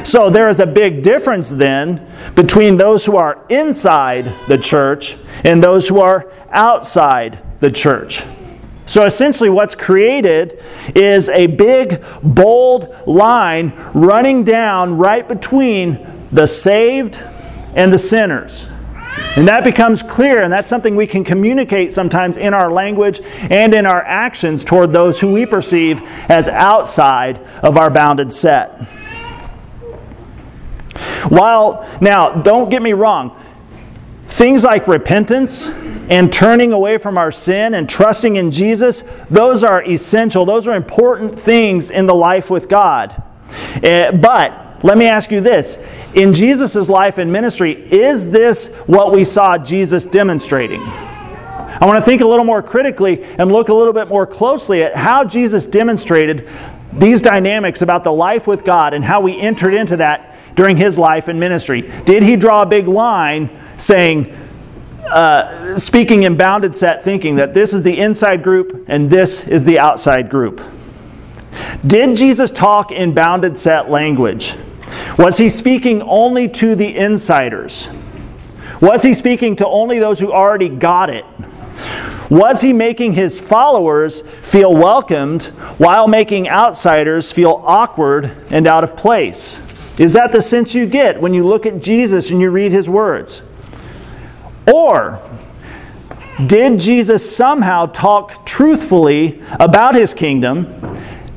So 0.04 0.30
there 0.30 0.50
is 0.50 0.60
a 0.60 0.68
big 0.68 1.02
difference 1.02 1.52
then 1.52 2.06
between 2.36 2.76
those 2.76 3.06
who 3.06 3.16
are 3.16 3.46
inside 3.50 4.26
the 4.48 4.58
church 4.58 5.16
and 5.46 5.64
those 5.64 5.88
who 5.88 6.00
are 6.00 6.32
outside 6.50 7.40
the 7.60 7.72
church. 7.72 8.24
So 8.86 9.06
essentially, 9.06 9.50
what's 9.50 9.76
created 9.76 10.62
is 10.94 11.30
a 11.30 11.48
big, 11.48 12.04
bold 12.22 12.94
line 13.08 13.74
running 13.94 14.44
down 14.44 14.98
right 14.98 15.28
between 15.28 16.06
the 16.32 16.46
saved 16.46 17.22
and 17.76 17.94
the 17.94 17.98
sinners. 17.98 18.68
And 19.36 19.48
that 19.48 19.64
becomes 19.64 20.04
clear, 20.04 20.44
and 20.44 20.52
that's 20.52 20.70
something 20.70 20.96
we 20.96 21.08
can 21.08 21.24
communicate 21.24 21.94
sometimes 21.94 22.38
in 22.38 22.54
our 22.54 22.72
language 22.72 23.22
and 23.22 23.74
in 23.74 23.86
our 23.86 24.02
actions 24.04 24.64
toward 24.64 24.92
those 24.92 25.20
who 25.20 25.32
we 25.32 25.46
perceive 25.46 26.02
as 26.30 26.48
outside 26.48 27.40
of 27.62 27.78
our 27.78 27.90
bounded 27.90 28.34
set. 28.34 28.82
While, 31.30 31.88
now, 32.02 32.30
don't 32.30 32.70
get 32.70 32.82
me 32.82 32.94
wrong, 32.94 33.40
Things 34.34 34.64
like 34.64 34.88
repentance 34.88 35.70
and 36.10 36.34
turning 36.34 36.74
away 36.74 36.98
from 36.98 37.20
our 37.20 37.32
sin 37.32 37.76
and 37.76 37.88
trusting 37.88 38.36
in 38.36 38.50
Jesus, 38.50 39.04
those 39.30 39.64
are 39.64 39.84
essential. 39.84 40.44
Those 40.44 40.68
are 40.68 40.76
important 40.76 41.40
things 41.40 41.92
in 41.92 42.08
the 42.08 42.16
life 42.16 42.50
with 42.50 42.68
God. 42.68 43.12
Uh, 43.84 44.12
but 44.12 44.84
let 44.84 44.98
me 44.98 45.06
ask 45.06 45.30
you 45.30 45.40
this 45.40 45.78
in 46.16 46.34
Jesus' 46.34 46.90
life 46.90 47.20
and 47.20 47.32
ministry, 47.32 47.74
is 47.94 48.32
this 48.32 48.76
what 48.88 49.12
we 49.12 49.24
saw 49.24 49.60
Jesus 49.60 50.04
demonstrating? 50.04 50.82
I 50.82 51.86
want 51.86 51.98
to 51.98 52.04
think 52.04 52.24
a 52.24 52.28
little 52.28 52.44
more 52.44 52.64
critically 52.64 53.24
and 53.24 53.52
look 53.52 53.70
a 53.70 53.74
little 53.76 53.94
bit 53.94 54.08
more 54.08 54.26
closely 54.26 54.82
at 54.82 54.96
how 54.96 55.24
Jesus 55.24 55.68
demonstrated 55.68 56.50
these 56.92 57.22
dynamics 57.22 57.84
about 57.84 58.04
the 58.04 58.12
life 58.12 58.48
with 58.48 58.66
God 58.66 58.96
and 58.96 59.06
how 59.06 59.22
we 59.22 59.40
entered 59.40 59.76
into 59.76 59.98
that 59.98 60.33
during 60.56 60.78
his 60.78 60.98
life 60.98 61.28
and 61.28 61.40
ministry. 61.40 61.82
Did 62.06 62.24
he 62.24 62.36
draw 62.36 62.62
a 62.62 62.66
big 62.66 62.88
line 62.88 63.50
saying, 63.78 64.32
uh, 65.06 65.78
speaking 65.78 66.24
in 66.24 66.38
bounded 66.38 66.76
set 66.76 67.04
thinking 67.04 67.36
that 67.36 67.54
this 67.54 67.74
is 67.74 67.84
the 67.84 68.00
inside 68.00 68.44
group 68.44 68.86
and 68.88 69.10
this 69.10 69.48
is 69.48 69.66
the 69.66 69.80
outside 69.80 70.30
group? 70.30 70.62
Did 71.86 72.16
Jesus 72.16 72.52
talk 72.52 72.92
in 72.92 73.14
bounded 73.14 73.58
set 73.58 73.90
language? 73.90 74.56
Was 75.18 75.38
he 75.38 75.50
speaking 75.50 76.02
only 76.02 76.48
to 76.50 76.76
the 76.76 76.96
insiders? 76.96 77.90
Was 78.82 79.04
he 79.04 79.14
speaking 79.14 79.56
to 79.58 79.68
only 79.68 80.00
those 80.00 80.20
who 80.20 80.32
already 80.32 80.70
got 80.70 81.10
it? 81.10 81.26
Was 82.30 82.62
he 82.62 82.74
making 82.74 83.14
his 83.14 83.40
followers 83.40 84.22
feel 84.22 84.74
welcomed 84.74 85.44
while 85.78 86.08
making 86.08 86.50
outsiders 86.50 87.32
feel 87.32 87.62
awkward 87.66 88.36
and 88.50 88.66
out 88.66 88.84
of 88.84 88.98
place? 88.98 89.62
Is 89.98 90.14
that 90.14 90.32
the 90.32 90.42
sense 90.42 90.74
you 90.74 90.86
get 90.86 91.22
when 91.22 91.34
you 91.34 91.46
look 91.46 91.66
at 91.66 91.82
Jesus 91.82 92.32
and 92.32 92.42
you 92.42 92.50
read 92.50 92.72
his 92.72 92.90
words? 92.90 93.44
Or 94.72 95.20
did 96.48 96.80
Jesus 96.80 97.36
somehow 97.36 97.86
talk 97.88 98.46
truthfully 98.46 99.42
about 99.60 99.94
his 99.94 100.14
kingdom 100.14 100.66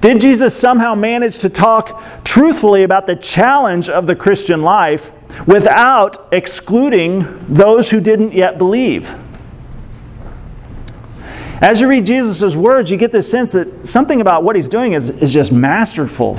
did 0.07 0.21
Jesus 0.21 0.55
somehow 0.55 0.95
manage 0.95 1.39
to 1.39 1.49
talk 1.49 2.01
truthfully 2.23 2.85
about 2.85 3.07
the 3.07 3.17
challenge 3.17 3.89
of 3.89 4.07
the 4.07 4.15
Christian 4.15 4.63
life 4.63 5.11
without 5.49 6.29
excluding 6.33 7.25
those 7.53 7.91
who 7.91 8.01
didn't 8.01 8.33
yet 8.33 8.57
believe? 8.57 9.13
As 11.61 11.81
you 11.81 11.89
read 11.89 12.07
Jesus' 12.07 12.55
words, 12.55 12.89
you 12.89 12.97
get 12.97 13.11
this 13.11 13.29
sense 13.29 13.51
that 13.51 13.85
something 13.85 14.21
about 14.21 14.45
what 14.45 14.55
he's 14.55 14.69
doing 14.69 14.93
is, 14.93 15.11
is 15.11 15.33
just 15.33 15.51
masterful. 15.51 16.39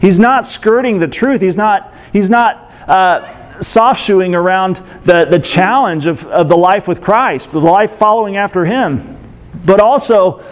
He's 0.00 0.18
not 0.20 0.44
skirting 0.44 0.98
the 0.98 1.08
truth, 1.08 1.40
he's 1.40 1.56
not, 1.56 1.92
he's 2.12 2.30
not 2.30 2.72
uh, 2.86 3.60
soft 3.60 4.00
shoeing 4.00 4.34
around 4.34 4.76
the, 5.02 5.24
the 5.24 5.38
challenge 5.38 6.06
of, 6.06 6.26
of 6.26 6.48
the 6.48 6.56
life 6.56 6.86
with 6.86 7.00
Christ, 7.00 7.52
the 7.52 7.60
life 7.60 7.92
following 7.92 8.36
after 8.36 8.64
him, 8.64 9.18
but 9.64 9.80
also 9.80 10.42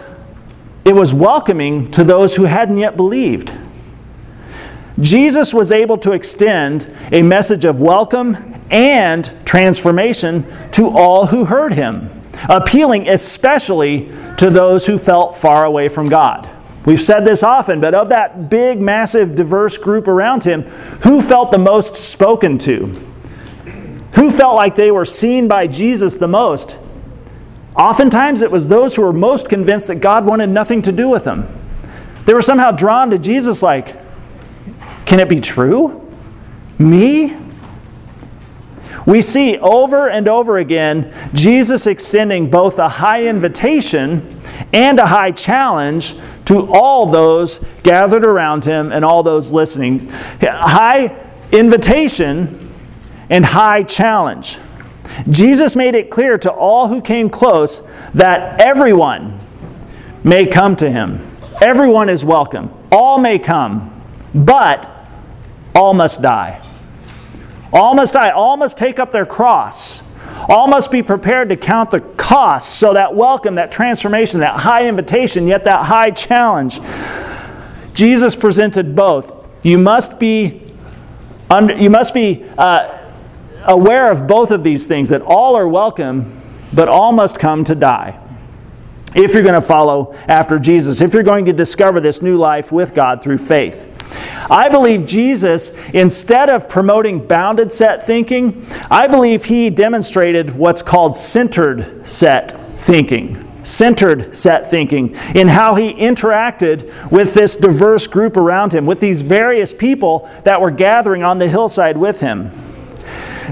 it 0.85 0.93
was 0.93 1.13
welcoming 1.13 1.89
to 1.91 2.03
those 2.03 2.35
who 2.35 2.45
hadn't 2.45 2.77
yet 2.77 2.95
believed. 2.95 3.53
Jesus 4.99 5.53
was 5.53 5.71
able 5.71 5.97
to 5.99 6.13
extend 6.13 6.91
a 7.11 7.21
message 7.21 7.65
of 7.65 7.79
welcome 7.79 8.55
and 8.71 9.31
transformation 9.45 10.45
to 10.71 10.89
all 10.89 11.27
who 11.27 11.45
heard 11.45 11.73
him, 11.73 12.09
appealing 12.49 13.07
especially 13.07 14.11
to 14.37 14.49
those 14.49 14.87
who 14.87 14.97
felt 14.97 15.35
far 15.35 15.65
away 15.65 15.87
from 15.87 16.09
God. 16.09 16.49
We've 16.87 17.01
said 17.01 17.25
this 17.25 17.43
often, 17.43 17.81
but 17.81 17.93
of 17.93 18.07
that 18.09 18.49
big, 18.49 18.79
massive, 18.79 19.35
diverse 19.35 19.77
group 19.77 20.07
around 20.07 20.45
him, 20.45 20.61
who 21.01 21.21
felt 21.21 21.51
the 21.51 21.57
most 21.57 21.97
spoken 21.97 22.57
to? 22.59 22.85
Who 24.15 24.31
felt 24.31 24.55
like 24.55 24.75
they 24.75 24.89
were 24.89 25.03
seen 25.03 25.49
by 25.49 25.67
Jesus 25.67 26.15
the 26.15 26.29
most? 26.29 26.77
Oftentimes, 27.75 28.41
it 28.41 28.49
was 28.49 28.69
those 28.69 28.95
who 28.95 29.01
were 29.01 29.11
most 29.11 29.49
convinced 29.49 29.89
that 29.89 29.95
God 29.95 30.25
wanted 30.25 30.47
nothing 30.47 30.81
to 30.83 30.93
do 30.93 31.09
with 31.09 31.25
them. 31.25 31.45
They 32.23 32.33
were 32.33 32.41
somehow 32.41 32.71
drawn 32.71 33.09
to 33.09 33.17
Jesus, 33.17 33.61
like, 33.61 33.93
can 35.05 35.19
it 35.19 35.27
be 35.27 35.41
true? 35.41 36.09
Me? 36.79 37.35
We 39.05 39.21
see 39.21 39.57
over 39.57 40.09
and 40.09 40.29
over 40.29 40.57
again 40.57 41.13
Jesus 41.33 41.85
extending 41.85 42.49
both 42.49 42.79
a 42.79 42.87
high 42.87 43.27
invitation 43.27 44.41
and 44.71 44.99
a 44.99 45.05
high 45.05 45.31
challenge 45.31 46.15
to 46.47 46.71
all 46.73 47.05
those 47.05 47.59
gathered 47.83 48.25
around 48.25 48.65
him 48.65 48.91
and 48.91 49.03
all 49.03 49.23
those 49.23 49.51
listening. 49.51 50.09
High 50.41 51.15
invitation 51.51 52.71
and 53.29 53.45
high 53.45 53.83
challenge. 53.83 54.57
Jesus 55.29 55.75
made 55.75 55.95
it 55.95 56.09
clear 56.09 56.37
to 56.37 56.51
all 56.51 56.87
who 56.87 57.01
came 57.01 57.29
close 57.29 57.81
that 58.13 58.61
everyone 58.61 59.39
may 60.23 60.45
come 60.45 60.75
to 60.77 60.89
him. 60.89 61.19
Everyone 61.61 62.07
is 62.09 62.23
welcome. 62.23 62.71
All 62.91 63.17
may 63.17 63.39
come, 63.39 64.01
but 64.33 64.89
all 65.75 65.93
must 65.93 66.21
die. 66.21 66.61
All 67.73 67.93
must 67.93 68.13
die. 68.13 68.29
All 68.29 68.55
must 68.55 68.77
take 68.77 68.99
up 68.99 69.11
their 69.11 69.25
cross. 69.25 70.01
All 70.49 70.67
must 70.67 70.91
be 70.91 71.03
prepared 71.03 71.49
to 71.49 71.57
count 71.57 71.91
the 71.91 71.99
cost. 71.99 72.79
So 72.79 72.93
that 72.93 73.15
welcome, 73.15 73.55
that 73.55 73.71
transformation, 73.71 74.39
that 74.41 74.55
high 74.55 74.87
invitation, 74.87 75.47
yet 75.47 75.63
that 75.65 75.85
high 75.85 76.11
challenge. 76.11 76.79
Jesus 77.93 78.35
presented 78.35 78.95
both. 78.95 79.33
You 79.63 79.77
must 79.77 80.19
be, 80.19 80.61
under, 81.49 81.75
you 81.75 81.89
must 81.89 82.13
be 82.13 82.45
uh, 82.57 82.97
aware 83.63 84.11
of 84.11 84.27
both 84.27 84.51
of 84.51 84.63
these 84.63 84.87
things 84.87 85.09
that 85.09 85.21
all 85.21 85.55
are 85.55 85.67
welcome, 85.67 86.31
but 86.73 86.87
all 86.87 87.11
must 87.11 87.39
come 87.39 87.63
to 87.65 87.75
die. 87.75 88.23
If 89.15 89.33
you're 89.33 89.43
going 89.43 89.55
to 89.55 89.61
follow 89.61 90.13
after 90.27 90.59
Jesus, 90.59 91.01
if 91.01 91.13
you're 91.13 91.23
going 91.23 91.45
to 91.45 91.53
discover 91.53 91.99
this 91.99 92.21
new 92.21 92.37
life 92.37 92.71
with 92.71 92.93
God 92.93 93.23
through 93.23 93.39
faith. 93.39 93.86
I 94.49 94.69
believe 94.69 95.05
Jesus, 95.05 95.71
instead 95.93 96.49
of 96.49 96.69
promoting 96.69 97.27
bounded 97.27 97.73
set 97.73 98.05
thinking, 98.05 98.65
I 98.89 99.07
believe 99.07 99.45
he 99.45 99.69
demonstrated 99.69 100.55
what's 100.55 100.81
called 100.81 101.15
centered 101.15 102.07
set 102.07 102.51
thinking. 102.79 103.43
Centered 103.63 104.33
set 104.33 104.69
thinking 104.69 105.13
in 105.35 105.49
how 105.49 105.75
he 105.75 105.93
interacted 105.93 107.11
with 107.11 107.33
this 107.33 107.57
diverse 107.57 108.07
group 108.07 108.37
around 108.37 108.73
him, 108.73 108.85
with 108.85 109.01
these 109.01 109.21
various 109.21 109.73
people 109.73 110.29
that 110.45 110.61
were 110.61 110.71
gathering 110.71 111.23
on 111.23 111.37
the 111.37 111.49
hillside 111.49 111.97
with 111.97 112.21
him. 112.21 112.49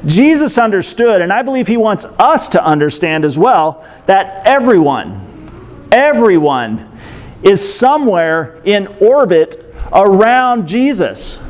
Jesus 0.06 0.58
understood, 0.58 1.22
and 1.22 1.34
I 1.34 1.42
believe 1.42 1.68
he 1.68 1.78
wants 1.78 2.06
us 2.06 2.48
to 2.50 2.64
understand 2.64 3.26
as 3.26 3.38
well, 3.38 3.86
that 4.06 4.46
everyone, 4.46 5.90
everyone 5.92 6.90
is 7.44 7.78
somewhere 7.78 8.62
in 8.64 8.88
orbit 9.02 9.65
around 9.92 10.68
Jesus. 10.68 11.42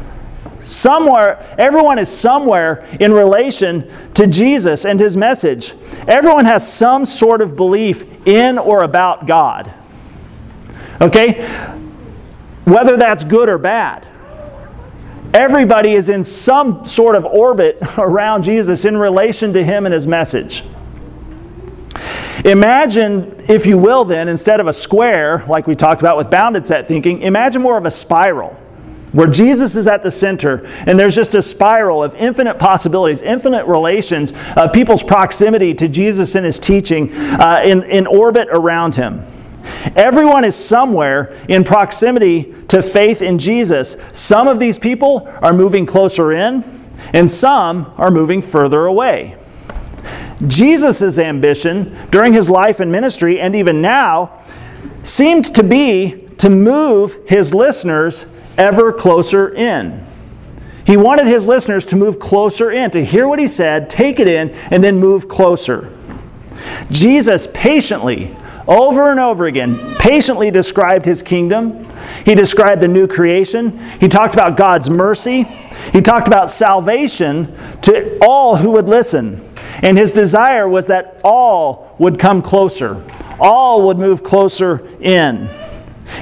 Somewhere, 0.60 1.46
everyone 1.60 2.00
is 2.00 2.10
somewhere 2.10 2.88
in 3.00 3.14
relation 3.14 3.92
to 4.16 4.26
Jesus 4.26 4.86
and 4.86 5.00
his 5.00 5.16
message. 5.16 5.74
Everyone 6.08 6.46
has 6.46 6.72
some 6.72 7.06
sort 7.06 7.42
of 7.42 7.56
belief 7.56 8.04
in 8.28 8.58
or 8.58 8.84
about 8.84 9.28
God. 9.28 9.72
Okay? 11.00 11.46
Whether 12.66 12.98
that's 12.98 13.24
good 13.24 13.48
or 13.48 13.60
bad. 13.60 14.08
Everybody 15.34 15.94
is 15.94 16.10
in 16.10 16.24
some 16.24 16.88
sort 16.88 17.16
of 17.16 17.26
orbit 17.26 17.78
around 17.98 18.44
Jesus 18.44 18.86
in 18.86 18.98
relation 18.98 19.54
to 19.54 19.64
him 19.64 19.86
and 19.86 19.94
his 19.94 20.08
message. 20.08 20.64
Imagine, 22.44 23.44
if 23.48 23.66
you 23.66 23.78
will, 23.78 24.04
then, 24.04 24.28
instead 24.28 24.60
of 24.60 24.68
a 24.68 24.74
square, 24.74 25.46
like 25.48 25.68
we 25.68 25.76
talked 25.76 26.02
about 26.02 26.18
with 26.18 26.30
bounded 26.30 26.66
set 26.66 26.86
thinking, 26.86 27.22
imagine 27.22 27.62
more 27.62 27.78
of 27.78 27.86
a 27.86 27.92
spiral 27.92 28.60
where 29.14 29.28
Jesus 29.28 29.78
is 29.78 29.88
at 29.88 30.04
the 30.04 30.12
center, 30.12 30.66
and 30.86 31.00
there's 31.00 31.16
just 31.16 31.36
a 31.36 31.42
spiral 31.42 32.04
of 32.04 32.14
infinite 32.16 32.60
possibilities, 32.60 33.22
infinite 33.22 33.66
relations 33.66 34.34
of 34.58 34.74
people's 34.74 35.04
proximity 35.04 35.74
to 35.74 35.88
Jesus 35.88 36.36
and 36.36 36.46
his 36.46 36.60
teaching 36.60 37.14
uh, 37.14 37.62
in, 37.64 37.84
in 37.84 38.08
orbit 38.08 38.50
around 38.52 38.98
him. 38.98 39.22
Everyone 39.96 40.44
is 40.44 40.56
somewhere 40.56 41.34
in 41.48 41.64
proximity 41.64 42.54
to 42.68 42.84
faith 42.84 43.22
in 43.22 43.40
Jesus. 43.40 43.96
Some 44.12 44.50
of 44.50 44.60
these 44.60 44.78
people 44.78 45.30
are 45.42 45.54
moving 45.54 45.86
closer 45.86 46.34
in, 46.34 46.66
and 47.14 47.32
some 47.32 47.94
are 47.98 48.12
moving 48.12 48.42
further 48.42 48.86
away. 48.86 49.38
Jesus' 50.48 51.18
ambition 51.18 51.96
during 52.12 52.34
his 52.34 52.50
life 52.50 52.80
and 52.80 52.92
ministry, 52.92 53.40
and 53.40 53.56
even 53.56 53.82
now, 53.82 54.42
seemed 55.04 55.54
to 55.56 55.64
be 55.64 56.28
to 56.38 56.50
move 56.50 57.18
his 57.28 57.54
listeners 57.54 58.26
ever 58.58 58.92
closer 58.92 59.54
in. 59.54 60.06
He 60.86 60.98
wanted 60.98 61.28
his 61.28 61.48
listeners 61.48 61.86
to 61.88 61.96
move 61.96 62.20
closer 62.20 62.70
in, 62.70 62.92
to 62.92 63.04
hear 63.04 63.28
what 63.28 63.40
he 63.40 63.48
said, 63.48 63.90
take 63.90 64.20
it 64.20 64.28
in, 64.28 64.50
and 64.72 64.84
then 64.84 65.00
move 65.00 65.28
closer. 65.28 65.92
Jesus 66.92 67.48
patiently 67.54 68.36
over 68.68 69.12
and 69.12 69.20
over 69.20 69.46
again, 69.46 69.78
patiently 69.98 70.52
described 70.52 71.06
his 71.06 71.22
kingdom. 71.22 71.86
He 72.26 72.36
described 72.36 72.82
the 72.82 72.88
new 72.88 73.08
creation. 73.08 73.78
He 74.00 74.08
talked 74.08 74.34
about 74.34 74.58
God's 74.58 74.90
mercy. 74.90 75.44
He 75.94 76.02
talked 76.02 76.28
about 76.28 76.50
salvation 76.50 77.56
to 77.82 78.18
all 78.22 78.56
who 78.56 78.72
would 78.72 78.88
listen. 78.88 79.40
And 79.82 79.98
his 79.98 80.14
desire 80.14 80.68
was 80.68 80.88
that 80.88 81.20
all 81.24 81.96
would 82.00 82.20
come 82.20 82.42
closer, 82.42 83.04
all 83.40 83.88
would 83.88 83.98
move 83.98 84.24
closer 84.24 84.88
in. 85.02 85.48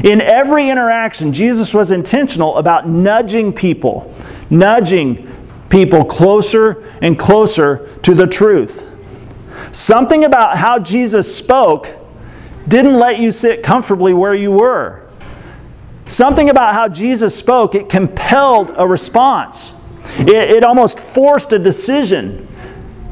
In 0.04 0.22
every 0.22 0.70
interaction, 0.70 1.34
Jesus 1.34 1.74
was 1.74 1.92
intentional 1.92 2.58
about 2.58 2.88
nudging 2.88 3.54
people, 3.54 4.14
nudging 4.50 5.30
people 5.70 6.06
closer 6.06 6.84
and 7.02 7.18
closer 7.18 7.90
to 8.04 8.14
the 8.14 8.28
truth. 8.28 8.90
Something 9.72 10.24
about 10.24 10.58
how 10.58 10.80
Jesus 10.80 11.36
spoke 11.36 11.88
didn't 12.68 12.98
let 12.98 13.20
you 13.20 13.32
sit 13.32 13.64
comfortably 13.64 14.14
where 14.14 14.34
you 14.34 14.52
were. 14.52 15.04
Something 16.06 16.50
about 16.50 16.74
how 16.74 16.88
Jesus 16.90 17.36
spoke, 17.38 17.76
it 17.76 17.90
compelled 17.90 18.72
a 18.76 18.88
response. 18.88 19.74
It, 20.20 20.30
it, 20.30 20.64
almost 20.64 21.00
forced 21.00 21.54
a 21.54 21.60
decision. 21.60 22.48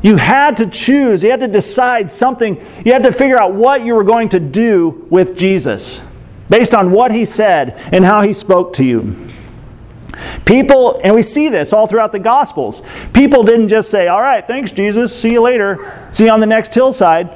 You 0.01 0.17
had 0.17 0.57
to 0.57 0.67
choose, 0.67 1.23
you 1.23 1.29
had 1.29 1.41
to 1.41 1.47
decide 1.47 2.11
something, 2.11 2.57
you 2.83 2.91
had 2.91 3.03
to 3.03 3.11
figure 3.11 3.39
out 3.39 3.53
what 3.53 3.85
you 3.85 3.95
were 3.95 4.03
going 4.03 4.29
to 4.29 4.39
do 4.39 5.05
with 5.09 5.37
Jesus 5.37 6.01
based 6.49 6.73
on 6.73 6.91
what 6.91 7.11
he 7.11 7.23
said 7.23 7.75
and 7.93 8.03
how 8.03 8.21
he 8.21 8.33
spoke 8.33 8.73
to 8.73 8.83
you. 8.83 9.15
People, 10.45 10.99
and 11.03 11.15
we 11.15 11.21
see 11.21 11.49
this 11.49 11.71
all 11.71 11.87
throughout 11.87 12.11
the 12.11 12.19
Gospels, 12.19 12.81
people 13.13 13.43
didn't 13.43 13.69
just 13.69 13.89
say, 13.89 14.07
All 14.07 14.21
right, 14.21 14.45
thanks, 14.45 14.71
Jesus, 14.71 15.17
see 15.17 15.31
you 15.31 15.41
later, 15.41 16.07
see 16.11 16.25
you 16.25 16.31
on 16.31 16.39
the 16.39 16.45
next 16.45 16.73
hillside. 16.73 17.35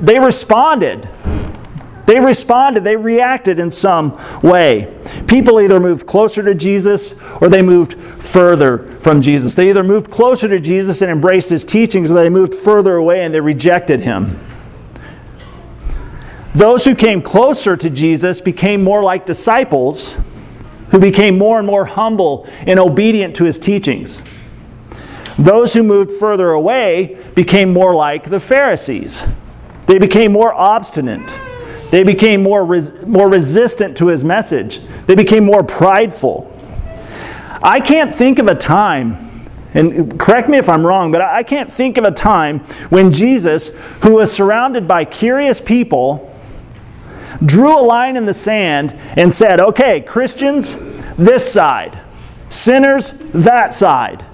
They 0.00 0.18
responded. 0.18 1.08
They 2.10 2.18
responded, 2.18 2.82
they 2.82 2.96
reacted 2.96 3.60
in 3.60 3.70
some 3.70 4.18
way. 4.42 4.92
People 5.28 5.60
either 5.60 5.78
moved 5.78 6.08
closer 6.08 6.42
to 6.42 6.56
Jesus 6.56 7.14
or 7.40 7.48
they 7.48 7.62
moved 7.62 7.94
further 7.94 8.78
from 8.98 9.20
Jesus. 9.22 9.54
They 9.54 9.68
either 9.68 9.84
moved 9.84 10.10
closer 10.10 10.48
to 10.48 10.58
Jesus 10.58 11.02
and 11.02 11.10
embraced 11.12 11.50
his 11.50 11.64
teachings 11.64 12.10
or 12.10 12.14
they 12.14 12.28
moved 12.28 12.52
further 12.52 12.96
away 12.96 13.24
and 13.24 13.32
they 13.32 13.40
rejected 13.40 14.00
him. 14.00 14.40
Those 16.52 16.84
who 16.84 16.96
came 16.96 17.22
closer 17.22 17.76
to 17.76 17.88
Jesus 17.88 18.40
became 18.40 18.82
more 18.82 19.04
like 19.04 19.24
disciples 19.24 20.18
who 20.90 20.98
became 20.98 21.38
more 21.38 21.58
and 21.58 21.66
more 21.66 21.84
humble 21.84 22.50
and 22.66 22.80
obedient 22.80 23.36
to 23.36 23.44
his 23.44 23.56
teachings. 23.56 24.20
Those 25.38 25.74
who 25.74 25.84
moved 25.84 26.10
further 26.10 26.50
away 26.50 27.24
became 27.36 27.72
more 27.72 27.94
like 27.94 28.24
the 28.24 28.40
Pharisees. 28.40 29.24
They 29.86 30.00
became 30.00 30.32
more 30.32 30.52
obstinate. 30.52 31.38
They 31.90 32.04
became 32.04 32.42
more, 32.42 32.64
res- 32.64 32.92
more 33.06 33.28
resistant 33.28 33.96
to 33.98 34.06
his 34.08 34.24
message. 34.24 34.80
They 35.06 35.14
became 35.14 35.44
more 35.44 35.62
prideful. 35.62 36.56
I 37.62 37.80
can't 37.80 38.10
think 38.10 38.38
of 38.38 38.48
a 38.48 38.54
time, 38.54 39.16
and 39.74 40.18
correct 40.18 40.48
me 40.48 40.56
if 40.56 40.68
I'm 40.68 40.86
wrong, 40.86 41.12
but 41.12 41.20
I 41.20 41.42
can't 41.42 41.70
think 41.70 41.98
of 41.98 42.04
a 42.04 42.10
time 42.10 42.60
when 42.88 43.12
Jesus, 43.12 43.68
who 44.02 44.14
was 44.14 44.32
surrounded 44.32 44.88
by 44.88 45.04
curious 45.04 45.60
people, 45.60 46.34
drew 47.44 47.78
a 47.78 47.82
line 47.82 48.16
in 48.16 48.26
the 48.26 48.34
sand 48.34 48.92
and 49.16 49.32
said, 49.32 49.60
okay, 49.60 50.00
Christians, 50.00 50.76
this 51.16 51.50
side, 51.50 52.00
sinners, 52.48 53.12
that 53.32 53.72
side. 53.72 54.24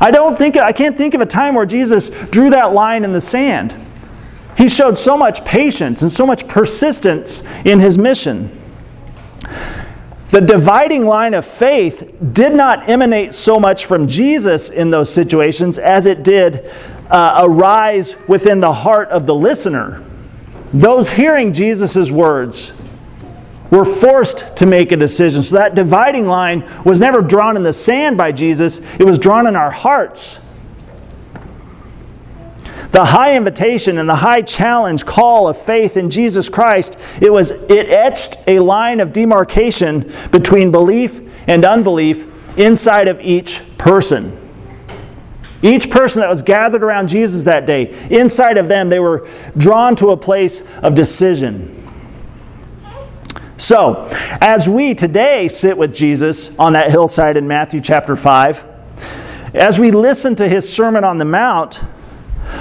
I 0.00 0.10
don't 0.10 0.36
think 0.36 0.56
I 0.56 0.72
can't 0.72 0.96
think 0.96 1.14
of 1.14 1.20
a 1.20 1.26
time 1.26 1.54
where 1.54 1.66
Jesus 1.66 2.10
drew 2.30 2.50
that 2.50 2.72
line 2.72 3.04
in 3.04 3.12
the 3.12 3.20
sand. 3.20 3.74
He 4.56 4.68
showed 4.68 4.98
so 4.98 5.16
much 5.16 5.44
patience 5.44 6.02
and 6.02 6.10
so 6.10 6.26
much 6.26 6.46
persistence 6.46 7.42
in 7.64 7.80
his 7.80 7.96
mission. 7.96 8.50
The 10.30 10.40
dividing 10.40 11.04
line 11.04 11.34
of 11.34 11.44
faith 11.44 12.14
did 12.32 12.54
not 12.54 12.88
emanate 12.88 13.32
so 13.32 13.60
much 13.60 13.84
from 13.84 14.08
Jesus 14.08 14.70
in 14.70 14.90
those 14.90 15.12
situations 15.12 15.78
as 15.78 16.06
it 16.06 16.24
did 16.24 16.70
uh, 17.10 17.42
arise 17.44 18.16
within 18.28 18.60
the 18.60 18.72
heart 18.72 19.10
of 19.10 19.26
the 19.26 19.34
listener. 19.34 20.02
Those 20.72 21.10
hearing 21.10 21.52
Jesus' 21.52 22.10
words 22.10 22.72
were 23.70 23.84
forced 23.84 24.56
to 24.56 24.66
make 24.66 24.92
a 24.92 24.96
decision. 24.96 25.42
So 25.42 25.56
that 25.56 25.74
dividing 25.74 26.26
line 26.26 26.68
was 26.84 27.00
never 27.00 27.20
drawn 27.20 27.56
in 27.56 27.62
the 27.62 27.72
sand 27.72 28.16
by 28.16 28.32
Jesus, 28.32 28.80
it 28.98 29.04
was 29.04 29.18
drawn 29.18 29.46
in 29.46 29.56
our 29.56 29.70
hearts. 29.70 30.40
The 32.92 33.06
high 33.06 33.36
invitation 33.36 33.96
and 33.96 34.06
the 34.06 34.16
high 34.16 34.42
challenge 34.42 35.06
call 35.06 35.48
of 35.48 35.56
faith 35.56 35.96
in 35.96 36.10
Jesus 36.10 36.50
Christ, 36.50 36.98
it 37.22 37.32
was 37.32 37.50
it 37.50 37.88
etched 37.88 38.36
a 38.46 38.58
line 38.58 39.00
of 39.00 39.14
demarcation 39.14 40.12
between 40.30 40.70
belief 40.70 41.20
and 41.48 41.64
unbelief 41.64 42.26
inside 42.58 43.08
of 43.08 43.18
each 43.20 43.62
person. 43.78 44.38
Each 45.62 45.90
person 45.90 46.20
that 46.20 46.28
was 46.28 46.42
gathered 46.42 46.82
around 46.82 47.08
Jesus 47.08 47.46
that 47.46 47.64
day, 47.64 48.08
inside 48.10 48.58
of 48.58 48.68
them, 48.68 48.90
they 48.90 48.98
were 48.98 49.26
drawn 49.56 49.96
to 49.96 50.10
a 50.10 50.16
place 50.16 50.62
of 50.82 50.94
decision. 50.94 51.78
So, 53.56 54.08
as 54.40 54.68
we 54.68 54.92
today 54.92 55.48
sit 55.48 55.78
with 55.78 55.94
Jesus 55.94 56.58
on 56.58 56.74
that 56.74 56.90
hillside 56.90 57.38
in 57.38 57.46
Matthew 57.46 57.80
chapter 57.80 58.16
5, 58.16 58.66
as 59.54 59.78
we 59.78 59.92
listen 59.92 60.34
to 60.34 60.48
his 60.48 60.70
Sermon 60.70 61.04
on 61.04 61.18
the 61.18 61.24
Mount, 61.24 61.82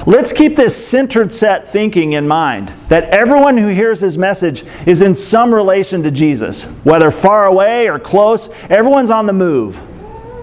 let's 0.06 0.34
keep 0.34 0.56
this 0.56 0.88
centered 0.88 1.32
set 1.32 1.68
thinking 1.68 2.14
in 2.14 2.28
mind 2.28 2.74
that 2.88 3.06
everyone 3.06 3.58
who 3.58 3.68
hears 3.68 4.02
his 4.02 4.18
message 4.18 4.64
is 4.86 5.02
in 5.02 5.16
some 5.16 5.54
relation 5.54 6.04
to 6.04 6.12
Jesus, 6.12 6.64
whether 6.84 7.12
far 7.12 7.46
away 7.46 7.88
or 7.88 8.00
close, 8.00 8.50
everyone's 8.70 9.12
on 9.12 9.26
the 9.26 9.34
move. 9.34 9.80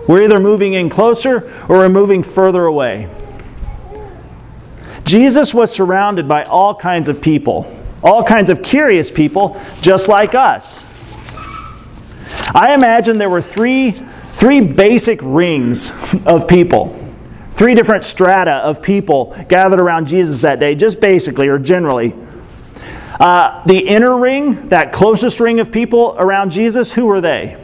We're 0.09 0.23
either 0.23 0.41
moving 0.41 0.73
in 0.73 0.89
closer 0.89 1.51
or 1.69 1.79
we're 1.79 1.89
moving 1.89 2.23
further 2.23 2.65
away. 2.65 3.09
Jesus 5.05 5.55
was 5.55 5.73
surrounded 5.73 6.27
by 6.29 6.45
all 6.45 6.75
kinds 6.75 7.09
of 7.09 7.21
people, 7.21 7.75
all 8.03 8.23
kinds 8.23 8.51
of 8.51 8.63
curious 8.63 9.11
people, 9.11 9.61
just 9.81 10.09
like 10.09 10.35
us. 10.35 10.85
I 12.55 12.75
imagine 12.75 13.19
there 13.19 13.31
were 13.31 13.43
three, 13.43 13.91
three 13.93 14.61
basic 14.61 15.21
rings 15.23 15.93
of 16.27 16.49
people, 16.49 16.98
three 17.59 17.75
different 17.75 18.05
strata 18.05 18.53
of 18.53 18.81
people 18.81 19.37
gathered 19.49 19.81
around 19.81 20.07
Jesus 20.07 20.43
that 20.43 20.61
day, 20.61 20.77
just 20.77 21.01
basically 21.01 21.49
or 21.49 21.59
generally. 21.59 22.15
Uh, 23.19 23.65
the 23.65 23.79
inner 23.79 24.17
ring, 24.17 24.69
that 24.69 24.93
closest 24.93 25.41
ring 25.41 25.59
of 25.59 25.73
people 25.73 26.15
around 26.19 26.53
Jesus, 26.53 26.93
who 26.93 27.07
were 27.07 27.21
they? 27.21 27.59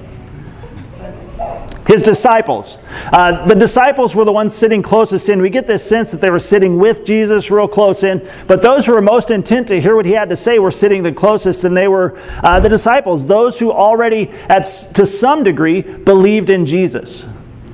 his 1.87 2.03
disciples. 2.03 2.79
Uh, 3.13 3.45
the 3.47 3.55
disciples 3.55 4.17
were 4.17 4.25
the 4.25 4.33
ones 4.33 4.55
sitting 4.55 4.83
closest 4.83 5.29
in. 5.29 5.43
We 5.43 5.51
get 5.51 5.67
this 5.67 5.87
sense 5.87 6.13
that 6.13 6.21
they 6.21 6.31
were 6.31 6.39
sitting 6.39 6.79
with 6.79 7.05
Jesus 7.05 7.51
real 7.51 7.69
close 7.69 8.05
in, 8.05 8.27
but 8.47 8.63
those 8.63 8.87
who 8.87 8.95
were 8.95 9.03
most 9.03 9.31
intent 9.31 9.69
to 9.69 9.81
hear 9.81 9.95
what 9.95 10.07
he 10.07 10.13
had 10.13 10.31
to 10.31 10.37
say 10.37 10.59
were 10.59 10.71
sitting 10.71 11.03
the 11.03 11.13
closest, 11.13 11.65
and 11.65 11.77
they 11.77 11.89
were 11.89 12.19
uh, 12.43 12.59
the 12.59 12.71
disciples, 12.71 13.27
those 13.27 13.59
who 13.59 13.71
already, 13.71 14.31
at, 14.49 14.63
to 14.95 15.05
some 15.05 15.43
degree, 15.43 15.83
believed 15.83 16.49
in 16.49 16.65
Jesus. 16.65 17.27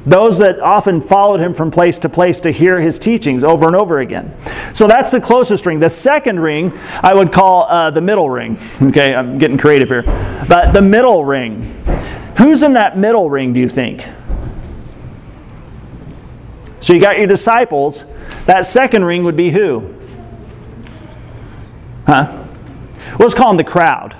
Those 0.04 0.38
that 0.38 0.60
often 0.60 1.00
followed 1.00 1.40
him 1.40 1.52
from 1.52 1.70
place 1.70 1.98
to 2.00 2.08
place 2.08 2.40
to 2.40 2.50
hear 2.50 2.80
his 2.80 2.98
teachings 2.98 3.44
over 3.44 3.66
and 3.66 3.76
over 3.76 4.00
again. 4.00 4.34
So 4.72 4.86
that's 4.86 5.10
the 5.10 5.20
closest 5.20 5.66
ring. 5.66 5.78
The 5.78 5.90
second 5.90 6.40
ring 6.40 6.72
I 7.02 7.12
would 7.12 7.32
call 7.32 7.64
uh, 7.64 7.90
the 7.90 8.00
middle 8.00 8.30
ring. 8.30 8.58
Okay, 8.90 9.14
I'm 9.14 9.38
getting 9.38 9.58
creative 9.58 9.88
here. 9.88 10.02
But 10.48 10.72
the 10.72 10.82
middle 10.82 11.24
ring. 11.24 11.76
Who's 12.38 12.62
in 12.62 12.72
that 12.72 12.96
middle 12.96 13.28
ring, 13.28 13.52
do 13.52 13.60
you 13.60 13.68
think? 13.68 14.06
So 16.80 16.94
you 16.94 17.00
got 17.00 17.18
your 17.18 17.26
disciples. 17.26 18.06
That 18.46 18.64
second 18.64 19.04
ring 19.04 19.22
would 19.24 19.36
be 19.36 19.50
who? 19.50 19.94
Huh? 22.06 22.44
Let's 23.18 23.34
call 23.34 23.48
them 23.48 23.58
the 23.58 23.64
crowd. 23.64 24.16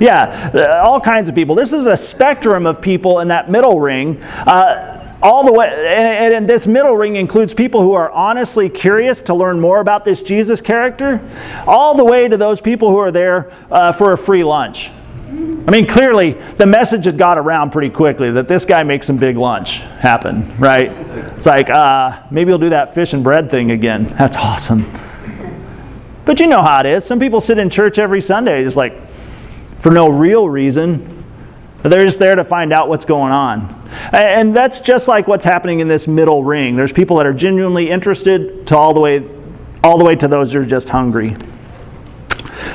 Yeah, 0.00 0.50
uh, 0.54 0.82
all 0.84 1.00
kinds 1.00 1.28
of 1.28 1.34
people. 1.34 1.54
This 1.54 1.72
is 1.72 1.86
a 1.86 1.96
spectrum 1.96 2.66
of 2.66 2.80
people 2.80 3.20
in 3.20 3.28
that 3.28 3.50
middle 3.50 3.80
ring. 3.80 4.20
Uh, 4.22 4.91
all 5.22 5.44
the 5.44 5.52
way, 5.52 5.66
and, 5.66 6.34
and, 6.34 6.48
this 6.48 6.66
middle 6.66 6.96
ring 6.96 7.16
includes 7.16 7.54
people 7.54 7.80
who 7.80 7.92
are 7.92 8.10
honestly 8.10 8.68
curious 8.68 9.20
to 9.22 9.34
learn 9.34 9.60
more 9.60 9.80
about 9.80 10.04
this 10.04 10.22
Jesus 10.22 10.60
character, 10.60 11.20
all 11.66 11.96
the 11.96 12.04
way 12.04 12.26
to 12.26 12.36
those 12.36 12.60
people 12.60 12.90
who 12.90 12.98
are 12.98 13.12
there 13.12 13.52
uh, 13.70 13.92
for 13.92 14.12
a 14.12 14.18
free 14.18 14.42
lunch. 14.42 14.90
I 15.28 15.70
mean, 15.70 15.86
clearly, 15.86 16.32
the 16.32 16.66
message 16.66 17.04
had 17.04 17.16
got 17.16 17.38
around 17.38 17.70
pretty 17.70 17.90
quickly 17.90 18.32
that 18.32 18.48
this 18.48 18.64
guy 18.64 18.82
makes 18.82 19.06
some 19.06 19.16
big 19.16 19.36
lunch 19.36 19.78
happen, 19.78 20.58
right? 20.58 20.90
It's 21.36 21.46
like, 21.46 21.70
uh, 21.70 22.20
maybe 22.32 22.50
he'll 22.50 22.58
do 22.58 22.70
that 22.70 22.92
fish 22.92 23.12
and 23.12 23.22
bread 23.22 23.48
thing 23.48 23.70
again. 23.70 24.06
That's 24.18 24.36
awesome. 24.36 24.84
But 26.24 26.40
you 26.40 26.48
know 26.48 26.62
how 26.62 26.80
it 26.80 26.86
is. 26.86 27.04
Some 27.04 27.20
people 27.20 27.40
sit 27.40 27.58
in 27.58 27.70
church 27.70 27.98
every 27.98 28.20
Sunday 28.20 28.64
just 28.64 28.76
like 28.76 29.06
for 29.06 29.90
no 29.90 30.08
real 30.08 30.48
reason. 30.48 31.21
They're 31.82 32.04
just 32.04 32.18
there 32.18 32.36
to 32.36 32.44
find 32.44 32.72
out 32.72 32.88
what's 32.88 33.04
going 33.04 33.32
on. 33.32 33.90
And 34.12 34.54
that's 34.54 34.80
just 34.80 35.08
like 35.08 35.26
what's 35.26 35.44
happening 35.44 35.80
in 35.80 35.88
this 35.88 36.06
middle 36.06 36.44
ring. 36.44 36.76
There's 36.76 36.92
people 36.92 37.16
that 37.16 37.26
are 37.26 37.32
genuinely 37.32 37.90
interested 37.90 38.66
to 38.68 38.76
all 38.76 38.94
the 38.94 39.00
way 39.00 39.28
all 39.82 39.98
the 39.98 40.04
way 40.04 40.14
to 40.14 40.28
those 40.28 40.52
who 40.52 40.60
are 40.60 40.64
just 40.64 40.90
hungry. 40.90 41.36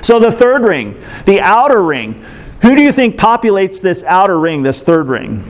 So 0.02 0.20
the 0.20 0.32
third 0.32 0.64
ring, 0.64 1.02
the 1.26 1.40
outer 1.40 1.82
ring, 1.82 2.24
who 2.62 2.76
do 2.76 2.82
you 2.82 2.92
think 2.92 3.16
populates 3.16 3.82
this 3.82 4.04
outer 4.04 4.38
ring, 4.38 4.64
this 4.64 4.82
third 4.82 5.08
ring? 5.08 5.44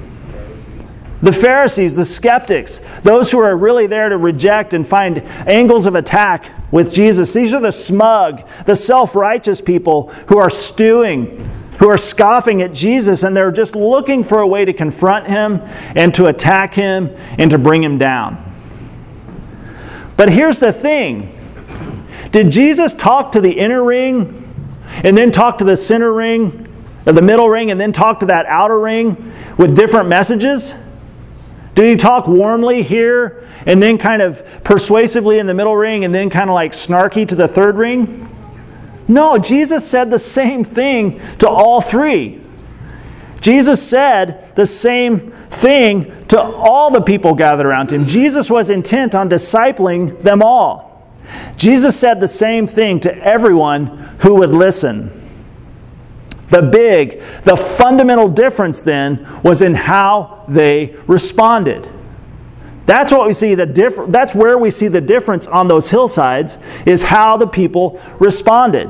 The 1.21 1.31
Pharisees, 1.31 1.95
the 1.95 2.05
skeptics, 2.05 2.79
those 3.01 3.31
who 3.31 3.39
are 3.39 3.57
really 3.57 3.87
there 3.87 4.09
to 4.09 4.17
reject 4.17 4.73
and 4.73 4.87
find 4.87 5.17
angles 5.47 5.87
of 5.87 5.95
attack 5.95 6.51
with 6.71 6.93
Jesus. 6.93 7.33
These 7.33 7.55
are 7.55 7.61
the 7.61 7.71
smug, 7.71 8.47
the 8.65 8.75
self 8.75 9.15
righteous 9.15 9.59
people 9.59 10.09
who 10.27 10.37
are 10.37 10.49
stewing, 10.49 11.49
who 11.79 11.89
are 11.89 11.97
scoffing 11.97 12.61
at 12.61 12.73
Jesus, 12.73 13.23
and 13.23 13.35
they're 13.35 13.51
just 13.51 13.75
looking 13.75 14.23
for 14.23 14.39
a 14.39 14.47
way 14.47 14.65
to 14.65 14.73
confront 14.73 15.27
him 15.27 15.61
and 15.95 16.13
to 16.15 16.25
attack 16.25 16.73
him 16.73 17.15
and 17.37 17.51
to 17.51 17.57
bring 17.57 17.83
him 17.83 17.97
down. 17.97 18.43
But 20.15 20.29
here's 20.29 20.59
the 20.59 20.73
thing 20.73 21.31
Did 22.31 22.49
Jesus 22.49 22.93
talk 22.93 23.31
to 23.33 23.41
the 23.41 23.51
inner 23.51 23.83
ring 23.83 24.43
and 25.03 25.17
then 25.17 25.31
talk 25.31 25.59
to 25.59 25.63
the 25.63 25.77
center 25.77 26.11
ring, 26.11 26.67
or 27.05 27.13
the 27.13 27.21
middle 27.21 27.49
ring, 27.49 27.71
and 27.71 27.79
then 27.79 27.91
talk 27.91 28.19
to 28.21 28.25
that 28.27 28.45
outer 28.47 28.79
ring 28.79 29.31
with 29.57 29.75
different 29.75 30.09
messages? 30.09 30.75
Did 31.75 31.85
he 31.85 31.95
talk 31.95 32.27
warmly 32.27 32.81
here 32.81 33.47
and 33.67 33.83
then 33.83 33.99
kind 33.99 34.23
of 34.23 34.63
persuasively 34.63 35.37
in 35.37 35.45
the 35.45 35.53
middle 35.53 35.75
ring 35.75 36.03
and 36.03 36.15
then 36.15 36.31
kind 36.31 36.49
of 36.49 36.55
like 36.55 36.71
snarky 36.71 37.27
to 37.27 37.35
the 37.35 37.47
third 37.47 37.75
ring? 37.75 38.27
No, 39.07 39.37
Jesus 39.37 39.89
said 39.89 40.11
the 40.11 40.19
same 40.19 40.63
thing 40.63 41.21
to 41.39 41.47
all 41.47 41.81
three. 41.81 42.41
Jesus 43.39 43.87
said 43.87 44.55
the 44.55 44.65
same 44.65 45.31
thing 45.49 46.25
to 46.27 46.41
all 46.41 46.91
the 46.91 47.01
people 47.01 47.33
gathered 47.33 47.65
around 47.65 47.91
him. 47.91 48.05
Jesus 48.05 48.51
was 48.51 48.69
intent 48.69 49.15
on 49.15 49.29
discipling 49.29 50.21
them 50.21 50.41
all. 50.41 50.87
Jesus 51.55 51.99
said 51.99 52.19
the 52.19 52.27
same 52.27 52.67
thing 52.67 52.99
to 53.01 53.15
everyone 53.23 53.85
who 54.21 54.35
would 54.35 54.49
listen. 54.49 55.11
The 56.49 56.61
big, 56.61 57.21
the 57.43 57.57
fundamental 57.57 58.29
difference 58.29 58.81
then 58.81 59.27
was 59.43 59.61
in 59.61 59.73
how 59.75 60.45
they 60.47 60.95
responded. 61.07 61.89
That's 62.87 63.11
what 63.11 63.27
we 63.27 63.33
see 63.33 63.53
the 63.53 63.65
diff- 63.65 64.07
that's 64.07 64.33
where 64.33 64.57
we 64.57 64.71
see 64.71 64.87
the 64.87 65.01
difference 65.01 65.45
on 65.45 65.67
those 65.67 65.89
hillsides 65.89 66.57
is 66.85 67.03
how 67.03 67.35
the 67.35 67.45
people 67.45 68.01
responded. 68.17 68.89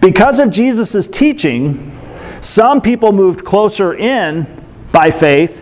Because 0.00 0.40
of 0.40 0.50
Jesus' 0.50 1.06
teaching, 1.06 1.92
some 2.40 2.80
people 2.80 3.12
moved 3.12 3.44
closer 3.44 3.94
in 3.94 4.46
by 4.90 5.10
faith, 5.10 5.60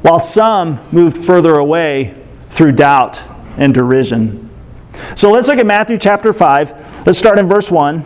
while 0.00 0.18
some 0.18 0.80
moved 0.90 1.18
further 1.18 1.56
away 1.56 2.14
through 2.48 2.72
doubt 2.72 3.22
and 3.58 3.74
derision. 3.74 4.48
So 5.14 5.30
let's 5.30 5.48
look 5.48 5.58
at 5.58 5.66
Matthew 5.66 5.98
chapter 5.98 6.32
5. 6.32 7.06
Let's 7.06 7.18
start 7.18 7.38
in 7.38 7.46
verse 7.46 7.70
1. 7.70 8.04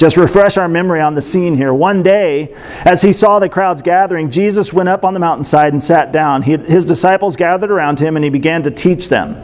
Just 0.00 0.16
refresh 0.16 0.56
our 0.56 0.66
memory 0.66 1.02
on 1.02 1.14
the 1.14 1.20
scene 1.20 1.56
here. 1.56 1.74
One 1.74 2.02
day, 2.02 2.54
as 2.86 3.02
he 3.02 3.12
saw 3.12 3.38
the 3.38 3.50
crowds 3.50 3.82
gathering, 3.82 4.30
Jesus 4.30 4.72
went 4.72 4.88
up 4.88 5.04
on 5.04 5.12
the 5.12 5.20
mountainside 5.20 5.74
and 5.74 5.82
sat 5.82 6.10
down. 6.10 6.40
He, 6.40 6.56
his 6.56 6.86
disciples 6.86 7.36
gathered 7.36 7.70
around 7.70 8.00
him, 8.00 8.16
and 8.16 8.24
he 8.24 8.30
began 8.30 8.62
to 8.62 8.70
teach 8.70 9.10
them. 9.10 9.36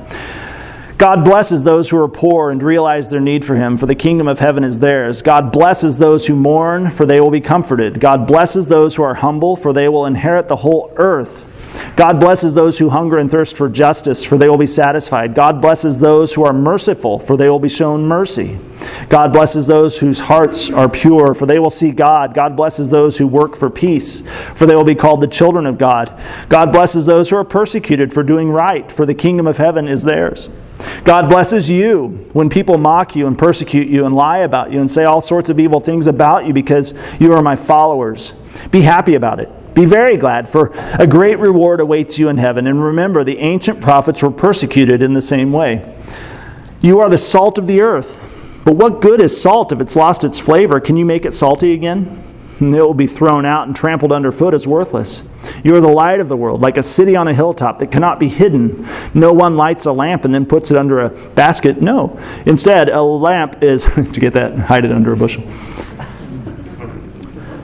God 0.96 1.24
blesses 1.24 1.62
those 1.62 1.90
who 1.90 1.98
are 1.98 2.08
poor 2.08 2.50
and 2.50 2.62
realize 2.62 3.10
their 3.10 3.20
need 3.20 3.44
for 3.44 3.54
Him, 3.54 3.76
for 3.76 3.84
the 3.84 3.94
kingdom 3.94 4.26
of 4.26 4.38
heaven 4.38 4.64
is 4.64 4.78
theirs. 4.78 5.20
God 5.20 5.52
blesses 5.52 5.98
those 5.98 6.26
who 6.26 6.34
mourn, 6.34 6.88
for 6.88 7.04
they 7.04 7.20
will 7.20 7.30
be 7.30 7.42
comforted. 7.42 8.00
God 8.00 8.26
blesses 8.26 8.68
those 8.68 8.96
who 8.96 9.02
are 9.02 9.12
humble, 9.12 9.56
for 9.56 9.74
they 9.74 9.90
will 9.90 10.06
inherit 10.06 10.48
the 10.48 10.56
whole 10.56 10.90
earth. 10.96 11.52
God 11.96 12.20
blesses 12.20 12.54
those 12.54 12.78
who 12.78 12.90
hunger 12.90 13.18
and 13.18 13.30
thirst 13.30 13.56
for 13.56 13.68
justice, 13.68 14.24
for 14.24 14.36
they 14.36 14.48
will 14.48 14.58
be 14.58 14.66
satisfied. 14.66 15.34
God 15.34 15.62
blesses 15.62 15.98
those 15.98 16.34
who 16.34 16.44
are 16.44 16.52
merciful, 16.52 17.18
for 17.18 17.36
they 17.36 17.48
will 17.48 17.58
be 17.58 17.68
shown 17.68 18.06
mercy. 18.06 18.58
God 19.08 19.32
blesses 19.32 19.66
those 19.66 19.98
whose 19.98 20.20
hearts 20.20 20.70
are 20.70 20.88
pure, 20.88 21.34
for 21.34 21.46
they 21.46 21.58
will 21.58 21.70
see 21.70 21.92
God. 21.92 22.34
God 22.34 22.56
blesses 22.56 22.90
those 22.90 23.18
who 23.18 23.26
work 23.26 23.56
for 23.56 23.70
peace, 23.70 24.20
for 24.54 24.66
they 24.66 24.76
will 24.76 24.84
be 24.84 24.94
called 24.94 25.20
the 25.20 25.26
children 25.26 25.66
of 25.66 25.78
God. 25.78 26.12
God 26.48 26.72
blesses 26.72 27.06
those 27.06 27.30
who 27.30 27.36
are 27.36 27.44
persecuted 27.44 28.12
for 28.12 28.22
doing 28.22 28.50
right, 28.50 28.90
for 28.90 29.06
the 29.06 29.14
kingdom 29.14 29.46
of 29.46 29.56
heaven 29.56 29.88
is 29.88 30.04
theirs. 30.04 30.50
God 31.04 31.28
blesses 31.28 31.70
you 31.70 32.28
when 32.32 32.50
people 32.50 32.76
mock 32.76 33.16
you 33.16 33.26
and 33.26 33.38
persecute 33.38 33.88
you 33.88 34.04
and 34.04 34.14
lie 34.14 34.38
about 34.38 34.70
you 34.70 34.80
and 34.80 34.90
say 34.90 35.04
all 35.04 35.22
sorts 35.22 35.48
of 35.48 35.58
evil 35.58 35.80
things 35.80 36.06
about 36.06 36.44
you 36.44 36.52
because 36.52 36.94
you 37.18 37.32
are 37.32 37.40
my 37.40 37.56
followers. 37.56 38.32
Be 38.70 38.82
happy 38.82 39.14
about 39.14 39.40
it. 39.40 39.50
Be 39.76 39.84
very 39.84 40.16
glad, 40.16 40.48
for 40.48 40.72
a 40.98 41.06
great 41.06 41.38
reward 41.38 41.80
awaits 41.80 42.18
you 42.18 42.30
in 42.30 42.38
heaven. 42.38 42.66
And 42.66 42.82
remember, 42.82 43.22
the 43.22 43.36
ancient 43.38 43.82
prophets 43.82 44.22
were 44.22 44.30
persecuted 44.30 45.02
in 45.02 45.12
the 45.12 45.20
same 45.20 45.52
way. 45.52 45.94
You 46.80 46.98
are 47.00 47.10
the 47.10 47.18
salt 47.18 47.58
of 47.58 47.66
the 47.66 47.82
earth. 47.82 48.62
But 48.64 48.76
what 48.76 49.02
good 49.02 49.20
is 49.20 49.38
salt 49.38 49.72
if 49.72 49.80
it's 49.82 49.94
lost 49.94 50.24
its 50.24 50.38
flavor? 50.38 50.80
Can 50.80 50.96
you 50.96 51.04
make 51.04 51.26
it 51.26 51.34
salty 51.34 51.74
again? 51.74 52.22
It 52.58 52.64
will 52.64 52.94
be 52.94 53.06
thrown 53.06 53.44
out 53.44 53.66
and 53.66 53.76
trampled 53.76 54.12
underfoot 54.12 54.54
as 54.54 54.66
worthless. 54.66 55.22
You 55.62 55.76
are 55.76 55.80
the 55.82 55.88
light 55.88 56.20
of 56.20 56.28
the 56.28 56.38
world, 56.38 56.62
like 56.62 56.78
a 56.78 56.82
city 56.82 57.14
on 57.14 57.28
a 57.28 57.34
hilltop 57.34 57.78
that 57.80 57.92
cannot 57.92 58.18
be 58.18 58.28
hidden. 58.28 58.88
No 59.12 59.34
one 59.34 59.58
lights 59.58 59.84
a 59.84 59.92
lamp 59.92 60.24
and 60.24 60.34
then 60.34 60.46
puts 60.46 60.70
it 60.70 60.78
under 60.78 61.00
a 61.00 61.10
basket. 61.10 61.82
No. 61.82 62.18
Instead, 62.46 62.88
a 62.88 63.02
lamp 63.02 63.62
is, 63.62 63.84
to 63.94 64.20
get 64.20 64.32
that, 64.32 64.58
hide 64.58 64.86
it 64.86 64.90
under 64.90 65.12
a 65.12 65.16
bushel. 65.18 65.44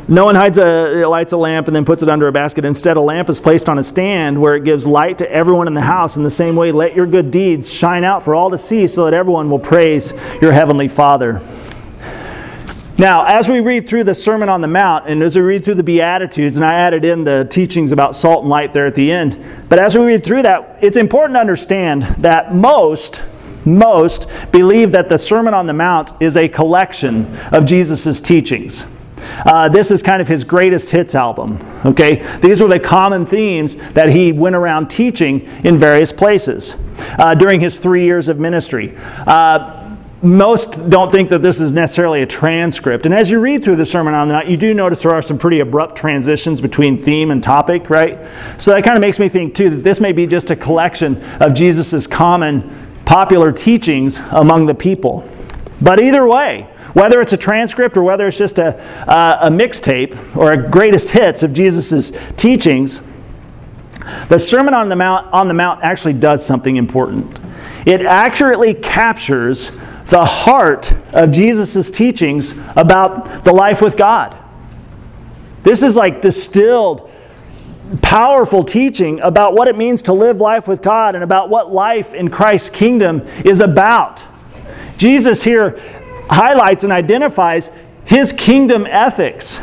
No 0.09 0.25
one 0.25 0.35
hides 0.35 0.59
a, 0.59 1.05
lights 1.07 1.33
a 1.33 1.37
lamp 1.37 1.69
and 1.69 1.77
then 1.77 1.85
puts 1.85 2.03
it 2.03 2.09
under 2.09 2.27
a 2.27 2.33
basket. 2.33 2.65
Instead, 2.65 2.97
a 2.97 3.01
lamp 3.01 3.29
is 3.29 3.41
placed 3.41 3.69
on 3.69 3.79
a 3.79 3.85
stand 3.85 4.41
where 4.41 4.57
it 4.57 4.65
gives 4.65 4.85
light 4.85 5.19
to 5.19 5.31
everyone 5.31 5.69
in 5.69 5.75
the 5.75 5.81
house. 5.81 6.17
In 6.17 6.25
the 6.25 6.31
same 6.31 6.57
way, 6.57 6.73
let 6.73 6.97
your 6.97 7.07
good 7.07 7.31
deeds 7.31 7.73
shine 7.73 8.03
out 8.03 8.23
for 8.23 8.35
all 8.35 8.51
to 8.51 8.59
see 8.59 8.89
so 8.89 9.05
that 9.05 9.15
everyone 9.15 9.49
will 9.49 9.61
praise 9.61 10.13
your 10.41 10.51
heavenly 10.51 10.89
Father. 10.89 11.41
Now, 12.99 13.25
as 13.25 13.49
we 13.49 13.61
read 13.61 13.89
through 13.89 14.05
the 14.05 14.15
Sermon 14.15 14.49
on 14.49 14.61
the 14.61 14.69
Mount 14.69 15.07
and 15.07 15.23
as 15.23 15.37
we 15.37 15.43
read 15.43 15.65
through 15.65 15.77
the 15.77 15.83
Beatitudes, 15.83 16.57
and 16.57 16.65
I 16.65 16.75
added 16.75 17.05
in 17.05 17.25
the 17.25 17.47
teachings 17.49 17.93
about 17.93 18.15
salt 18.15 18.43
and 18.43 18.51
light 18.51 18.73
there 18.73 18.87
at 18.87 18.95
the 18.95 19.11
end, 19.11 19.43
but 19.69 19.79
as 19.79 19.97
we 19.97 20.05
read 20.05 20.25
through 20.25 20.43
that, 20.43 20.79
it's 20.83 20.97
important 20.97 21.37
to 21.37 21.41
understand 21.41 22.03
that 22.19 22.55
most, 22.55 23.23
most 23.65 24.29
believe 24.51 24.93
that 24.93 25.09
the 25.09 25.19
Sermon 25.19 25.55
on 25.55 25.67
the 25.67 25.73
Mount 25.73 26.11
is 26.21 26.37
a 26.37 26.49
collection 26.49 27.35
of 27.51 27.65
Jesus' 27.67 28.21
teachings. 28.21 28.85
Uh, 29.47 29.69
this 29.69 29.91
is 29.91 30.03
kind 30.03 30.23
of 30.23 30.29
his 30.29 30.45
greatest 30.45 30.91
hits 30.91 31.15
album. 31.15 31.59
Okay, 31.85 32.17
these 32.39 32.61
were 32.61 32.69
the 32.69 32.81
common 32.81 33.27
themes 33.27 33.77
that 33.93 34.11
he 34.11 34.33
went 34.33 34.55
around 34.55 34.89
teaching 34.89 35.41
in 35.65 35.77
various 35.77 36.13
places 36.13 36.77
uh, 37.19 37.35
during 37.35 37.61
his 37.61 37.79
three 37.79 38.05
years 38.05 38.29
of 38.29 38.39
ministry. 38.39 38.95
Uh, 39.27 39.79
most 40.23 40.89
don't 40.89 41.11
think 41.11 41.29
that 41.31 41.43
this 41.43 41.61
is 41.61 41.73
necessarily 41.73 42.23
a 42.23 42.27
transcript. 42.27 43.07
And 43.07 43.15
as 43.15 43.29
you 43.29 43.41
read 43.41 43.65
through 43.65 43.75
the 43.75 43.85
Sermon 43.85 44.15
on 44.15 44.29
the 44.29 44.35
Mount, 44.35 44.47
you 44.47 44.57
do 44.57 44.73
notice 44.73 45.03
there 45.03 45.13
are 45.13 45.21
some 45.21 45.37
pretty 45.37 45.59
abrupt 45.59 45.97
transitions 45.97 46.61
between 46.61 46.97
theme 46.97 47.33
and 47.33 47.43
topic, 47.43 47.91
right? 47.91 48.21
So 48.57 48.71
that 48.71 48.85
kind 48.85 48.97
of 48.97 49.01
makes 49.01 49.19
me 49.19 49.29
think, 49.29 49.53
too, 49.55 49.69
that 49.71 49.83
this 49.83 50.01
may 50.01 50.13
be 50.13 50.29
just 50.29 50.53
a 50.53 50.57
collection 50.57 51.21
of 51.41 51.55
Jesus' 51.55 52.07
common 52.07 52.71
popular 53.05 53.51
teachings 53.51 54.21
among 54.31 54.67
the 54.67 54.75
people. 54.75 55.29
But 55.83 55.99
either 56.01 56.27
way, 56.27 56.69
whether 56.93 57.21
it's 57.21 57.33
a 57.33 57.37
transcript 57.37 57.97
or 57.97 58.05
whether 58.05 58.27
it's 58.27 58.39
just 58.39 58.59
a, 58.59 58.79
uh, 59.09 59.39
a 59.43 59.51
mixtape 59.51 60.37
or 60.37 60.53
a 60.53 60.71
greatest 60.71 61.11
hits 61.11 61.43
of 61.43 61.53
Jesus' 61.53 62.13
teachings, 62.37 63.01
the 64.29 64.39
Sermon 64.39 64.75
on 64.75 64.89
the, 64.89 64.97
Mount, 64.97 65.33
on 65.33 65.49
the 65.49 65.55
Mount 65.55 65.83
actually 65.83 66.15
does 66.15 66.45
something 66.45 66.77
important. 66.77 67.39
It 67.87 68.03
accurately 68.03 68.75
captures 68.75 69.71
the 70.07 70.25
heart 70.25 70.93
of 71.13 71.31
Jesus' 71.31 71.91
teachings 71.91 72.55
about 72.77 73.45
the 73.45 73.53
life 73.53 73.83
with 73.83 73.97
God. 73.97 74.37
This 75.63 75.83
is 75.83 75.97
like 75.97 76.21
distilled, 76.23 77.11
powerful 78.03 78.63
teaching 78.63 79.21
about 79.21 79.55
what 79.55 79.69
it 79.69 79.77
means 79.77 80.03
to 80.03 80.13
live 80.13 80.39
life 80.39 80.69
with 80.69 80.83
God 80.83 81.15
and 81.15 81.25
about 81.25 81.49
what 81.49 81.73
life 81.73 82.15
in 82.15 82.31
Christ's 82.31 82.71
kingdom 82.71 83.23
is 83.45 83.61
about. 83.61 84.25
Jesus 84.97 85.43
here 85.43 85.81
highlights 86.31 86.85
and 86.85 86.93
identifies 86.93 87.71
his 88.05 88.33
kingdom 88.33 88.87
ethics. 88.87 89.61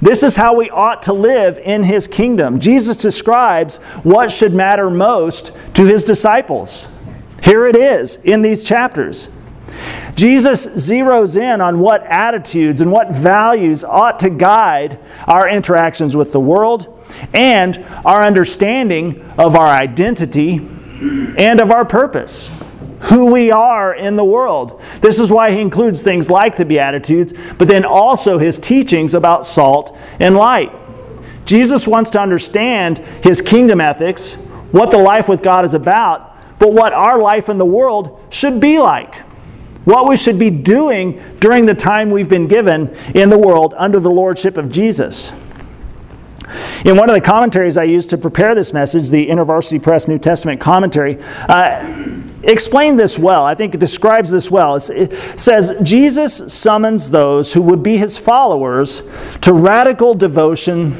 This 0.00 0.22
is 0.22 0.36
how 0.36 0.54
we 0.54 0.68
ought 0.70 1.02
to 1.02 1.12
live 1.12 1.58
in 1.58 1.82
his 1.82 2.06
kingdom. 2.06 2.60
Jesus 2.60 2.96
describes 2.96 3.78
what 4.02 4.30
should 4.30 4.52
matter 4.52 4.90
most 4.90 5.52
to 5.74 5.86
his 5.86 6.04
disciples. 6.04 6.88
Here 7.42 7.66
it 7.66 7.76
is 7.76 8.16
in 8.16 8.42
these 8.42 8.64
chapters. 8.64 9.30
Jesus 10.14 10.66
zeroes 10.66 11.40
in 11.40 11.60
on 11.60 11.80
what 11.80 12.04
attitudes 12.04 12.80
and 12.80 12.92
what 12.92 13.14
values 13.14 13.82
ought 13.82 14.18
to 14.20 14.30
guide 14.30 14.98
our 15.26 15.48
interactions 15.48 16.16
with 16.16 16.32
the 16.32 16.40
world 16.40 16.88
and 17.32 17.78
our 18.04 18.22
understanding 18.22 19.20
of 19.38 19.56
our 19.56 19.68
identity 19.68 20.56
and 21.36 21.60
of 21.60 21.70
our 21.70 21.84
purpose 21.84 22.50
who 23.04 23.32
we 23.32 23.50
are 23.50 23.94
in 23.94 24.16
the 24.16 24.24
world. 24.24 24.80
This 25.00 25.20
is 25.20 25.30
why 25.30 25.50
he 25.50 25.60
includes 25.60 26.02
things 26.02 26.30
like 26.30 26.56
the 26.56 26.64
Beatitudes, 26.64 27.34
but 27.58 27.68
then 27.68 27.84
also 27.84 28.38
his 28.38 28.58
teachings 28.58 29.14
about 29.14 29.44
salt 29.44 29.96
and 30.18 30.34
light. 30.34 30.72
Jesus 31.44 31.86
wants 31.86 32.10
to 32.10 32.20
understand 32.20 32.98
his 33.22 33.40
kingdom 33.40 33.80
ethics, 33.80 34.34
what 34.72 34.90
the 34.90 34.98
life 34.98 35.28
with 35.28 35.42
God 35.42 35.64
is 35.64 35.74
about, 35.74 36.58
but 36.58 36.72
what 36.72 36.92
our 36.92 37.18
life 37.18 37.48
in 37.48 37.58
the 37.58 37.66
world 37.66 38.20
should 38.30 38.60
be 38.60 38.78
like. 38.78 39.16
What 39.84 40.08
we 40.08 40.16
should 40.16 40.38
be 40.38 40.48
doing 40.48 41.22
during 41.40 41.66
the 41.66 41.74
time 41.74 42.10
we've 42.10 42.28
been 42.28 42.48
given 42.48 42.88
in 43.14 43.28
the 43.28 43.38
world 43.38 43.74
under 43.76 44.00
the 44.00 44.10
lordship 44.10 44.56
of 44.56 44.70
Jesus. 44.70 45.30
In 46.86 46.96
one 46.96 47.10
of 47.10 47.14
the 47.14 47.20
commentaries 47.20 47.76
I 47.76 47.84
used 47.84 48.08
to 48.10 48.18
prepare 48.18 48.54
this 48.54 48.72
message, 48.72 49.10
the 49.10 49.26
InterVarsity 49.26 49.82
Press 49.82 50.08
New 50.08 50.18
Testament 50.18 50.60
commentary, 50.60 51.18
uh, 51.48 52.22
explained 52.48 52.98
this 52.98 53.18
well. 53.18 53.44
I 53.44 53.54
think 53.54 53.74
it 53.74 53.80
describes 53.80 54.30
this 54.30 54.50
well. 54.50 54.76
It 54.76 55.12
says, 55.38 55.72
Jesus 55.82 56.52
summons 56.52 57.10
those 57.10 57.52
who 57.54 57.62
would 57.62 57.82
be 57.82 57.96
his 57.96 58.16
followers 58.16 59.02
to 59.40 59.52
radical 59.52 60.14
devotion 60.14 60.96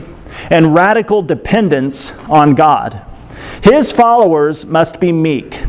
and 0.50 0.74
radical 0.74 1.22
dependence 1.22 2.18
on 2.28 2.54
God. 2.54 3.00
His 3.62 3.90
followers 3.92 4.66
must 4.66 5.00
be 5.00 5.12
meek. 5.12 5.62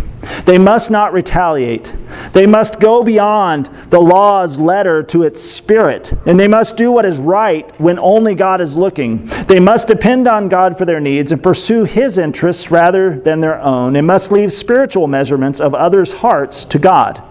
They 0.45 0.57
must 0.57 0.91
not 0.91 1.13
retaliate. 1.13 1.95
They 2.33 2.45
must 2.45 2.79
go 2.79 3.03
beyond 3.03 3.67
the 3.89 4.01
law's 4.01 4.59
letter 4.59 5.03
to 5.03 5.23
its 5.23 5.41
spirit, 5.41 6.13
and 6.25 6.39
they 6.39 6.47
must 6.47 6.77
do 6.77 6.91
what 6.91 7.05
is 7.05 7.17
right 7.17 7.69
when 7.79 7.99
only 7.99 8.35
God 8.35 8.61
is 8.61 8.77
looking. 8.77 9.25
They 9.47 9.59
must 9.59 9.87
depend 9.87 10.27
on 10.27 10.49
God 10.49 10.77
for 10.77 10.85
their 10.85 10.99
needs 10.99 11.31
and 11.31 11.41
pursue 11.41 11.83
His 11.83 12.17
interests 12.17 12.71
rather 12.71 13.19
than 13.19 13.41
their 13.41 13.59
own. 13.59 13.95
and 13.95 14.07
must 14.07 14.31
leave 14.31 14.51
spiritual 14.51 15.07
measurements 15.07 15.59
of 15.59 15.73
others' 15.73 16.13
hearts 16.13 16.65
to 16.65 16.79
God. 16.79 17.21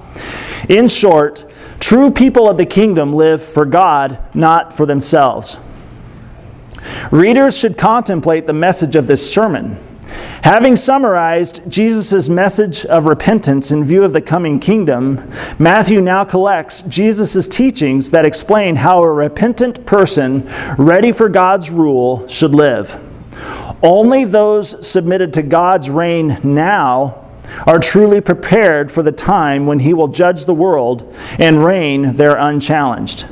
In 0.69 0.89
short, 0.89 1.45
true 1.81 2.11
people 2.11 2.49
of 2.49 2.57
the 2.57 2.67
kingdom 2.67 3.13
live 3.13 3.43
for 3.43 3.65
God, 3.65 4.19
not 4.35 4.73
for 4.73 4.87
themselves. 4.87 5.59
Readers 7.11 7.57
should 7.59 7.79
contemplate 7.79 8.47
the 8.47 8.53
message 8.53 8.97
of 8.97 9.07
this 9.07 9.33
sermon. 9.33 9.77
Having 10.45 10.77
summarized 10.77 11.63
Jesus' 11.71 12.29
message 12.29 12.85
of 12.85 13.07
repentance 13.07 13.73
in 13.73 13.83
view 13.83 14.05
of 14.05 14.13
the 14.13 14.21
coming 14.21 14.61
kingdom, 14.61 15.33
Matthew 15.59 16.03
now 16.03 16.23
collects 16.27 16.83
Jesus' 16.83 17.49
teachings 17.49 18.11
that 18.11 18.27
explain 18.27 18.77
how 18.77 19.03
a 19.03 19.11
repentant 19.11 19.87
person 19.87 20.47
ready 20.77 21.13
for 21.13 21.31
God's 21.31 21.71
rule 21.71 22.29
should 22.29 22.55
live. 22.55 22.95
Only 23.83 24.27
those 24.27 24.87
submitted 24.87 25.33
to 25.33 25.43
God's 25.43 25.89
reign 25.89 26.37
now 26.45 27.25
are 27.67 27.79
truly 27.79 28.21
prepared 28.21 28.93
for 28.93 29.03
the 29.03 29.13
time 29.13 29.65
when 29.65 29.79
He 29.79 29.95
will 29.95 30.09
judge 30.09 30.45
the 30.45 30.53
world 30.53 31.11
and 31.39 31.65
reign 31.65 32.17
there 32.17 32.37
unchallenged. 32.37 33.25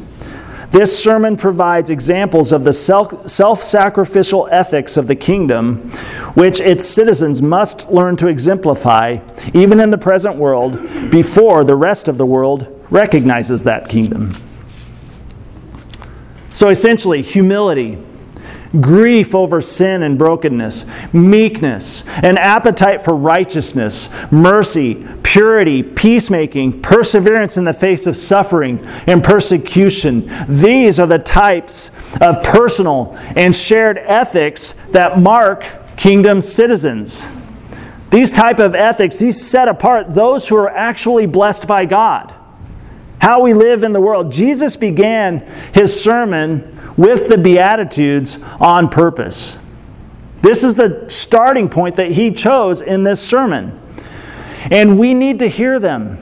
This 0.73 0.99
sermon 0.99 1.37
provides 1.37 1.91
examples 1.91 2.51
of 2.51 2.65
the 2.65 2.73
self 2.73 3.63
sacrificial 3.63 4.49
ethics 4.51 4.97
of 4.97 5.07
the 5.07 5.15
kingdom, 5.15 5.91
which 6.33 6.63
its 6.63 6.87
citizens 6.87 7.43
must 7.43 7.91
learn 7.91 8.17
to 8.17 8.27
exemplify, 8.27 9.19
even 9.53 9.81
in 9.81 9.91
the 9.91 9.99
present 9.99 10.37
world, 10.37 10.81
before 11.11 11.63
the 11.63 11.77
rest 11.77 12.09
of 12.09 12.17
the 12.17 12.25
world 12.25 12.87
recognizes 12.89 13.65
that 13.65 13.91
kingdom. 13.91 14.33
So 16.49 16.71
essentially, 16.71 17.21
humility 17.21 17.99
grief 18.81 19.35
over 19.35 19.61
sin 19.61 20.03
and 20.03 20.19
brokenness, 20.19 20.87
meekness, 21.13 22.07
an 22.23 22.39
appetite 22.39 23.03
for 23.03 23.15
righteousness, 23.15 24.09
mercy, 24.31 25.07
purity, 25.23 25.83
peacemaking, 25.83 26.81
perseverance 26.81 27.57
in 27.57 27.65
the 27.65 27.75
face 27.75 28.07
of 28.07 28.17
suffering 28.17 28.85
and 29.07 29.23
persecution. 29.23 30.31
These 30.49 30.99
are 30.99 31.07
the 31.07 31.19
types 31.19 31.91
of 32.21 32.43
personal 32.43 33.17
and 33.37 33.55
shared 33.55 33.99
ethics 33.99 34.73
that 34.91 35.19
mark 35.19 35.67
kingdom 35.97 36.41
citizens. 36.41 37.29
These 38.11 38.33
type 38.33 38.59
of 38.59 38.75
ethics, 38.75 39.19
these 39.19 39.43
set 39.43 39.69
apart 39.69 40.11
those 40.11 40.49
who 40.49 40.57
are 40.57 40.69
actually 40.69 41.27
blessed 41.27 41.67
by 41.67 41.87
God. 41.87 42.35
How 43.21 43.41
we 43.41 43.55
live 43.55 43.85
in 43.85 43.93
the 43.93 44.01
world. 44.01 44.33
Jesus 44.33 44.77
began 44.77 45.39
his 45.73 45.99
sermon 45.99 46.72
with 46.97 47.29
the 47.29 47.39
Beatitudes 47.39 48.39
on 48.61 48.89
purpose. 48.89 49.59
This 50.43 50.65
is 50.65 50.75
the 50.75 51.09
starting 51.09 51.69
point 51.69 51.97
that 51.97 52.13
he 52.13 52.33
chose 52.33 52.83
in 52.83 53.05
this 53.05 53.27
sermon. 53.27 53.79
And 54.71 54.99
we 54.99 55.15
need 55.15 55.39
to 55.39 55.49
hear 55.49 55.79
them. 55.79 56.19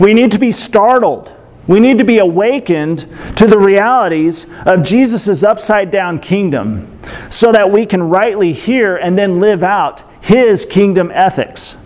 We 0.00 0.14
need 0.14 0.32
to 0.32 0.38
be 0.38 0.50
startled. 0.50 1.34
We 1.66 1.78
need 1.78 1.98
to 1.98 2.04
be 2.04 2.18
awakened 2.18 3.00
to 3.36 3.46
the 3.46 3.58
realities 3.58 4.46
of 4.66 4.82
Jesus' 4.82 5.44
upside 5.44 5.90
down 5.90 6.18
kingdom 6.18 6.98
so 7.30 7.52
that 7.52 7.70
we 7.70 7.86
can 7.86 8.02
rightly 8.02 8.52
hear 8.52 8.96
and 8.96 9.16
then 9.16 9.38
live 9.38 9.62
out 9.62 10.02
his 10.22 10.64
kingdom 10.64 11.10
ethics. 11.12 11.76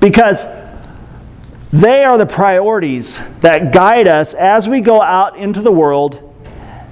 Because 0.00 0.46
they 1.72 2.04
are 2.04 2.16
the 2.16 2.26
priorities 2.26 3.20
that 3.40 3.72
guide 3.72 4.08
us 4.08 4.34
as 4.34 4.68
we 4.68 4.80
go 4.80 5.02
out 5.02 5.36
into 5.36 5.60
the 5.60 5.72
world 5.72 6.22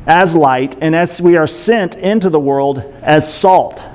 as 0.06 0.36
light 0.36 0.76
and 0.80 0.94
as 0.94 1.20
we 1.20 1.36
are 1.36 1.46
sent 1.46 1.96
into 1.96 2.30
the 2.30 2.40
world 2.40 2.78
as 3.02 3.32
salt. 3.32 3.88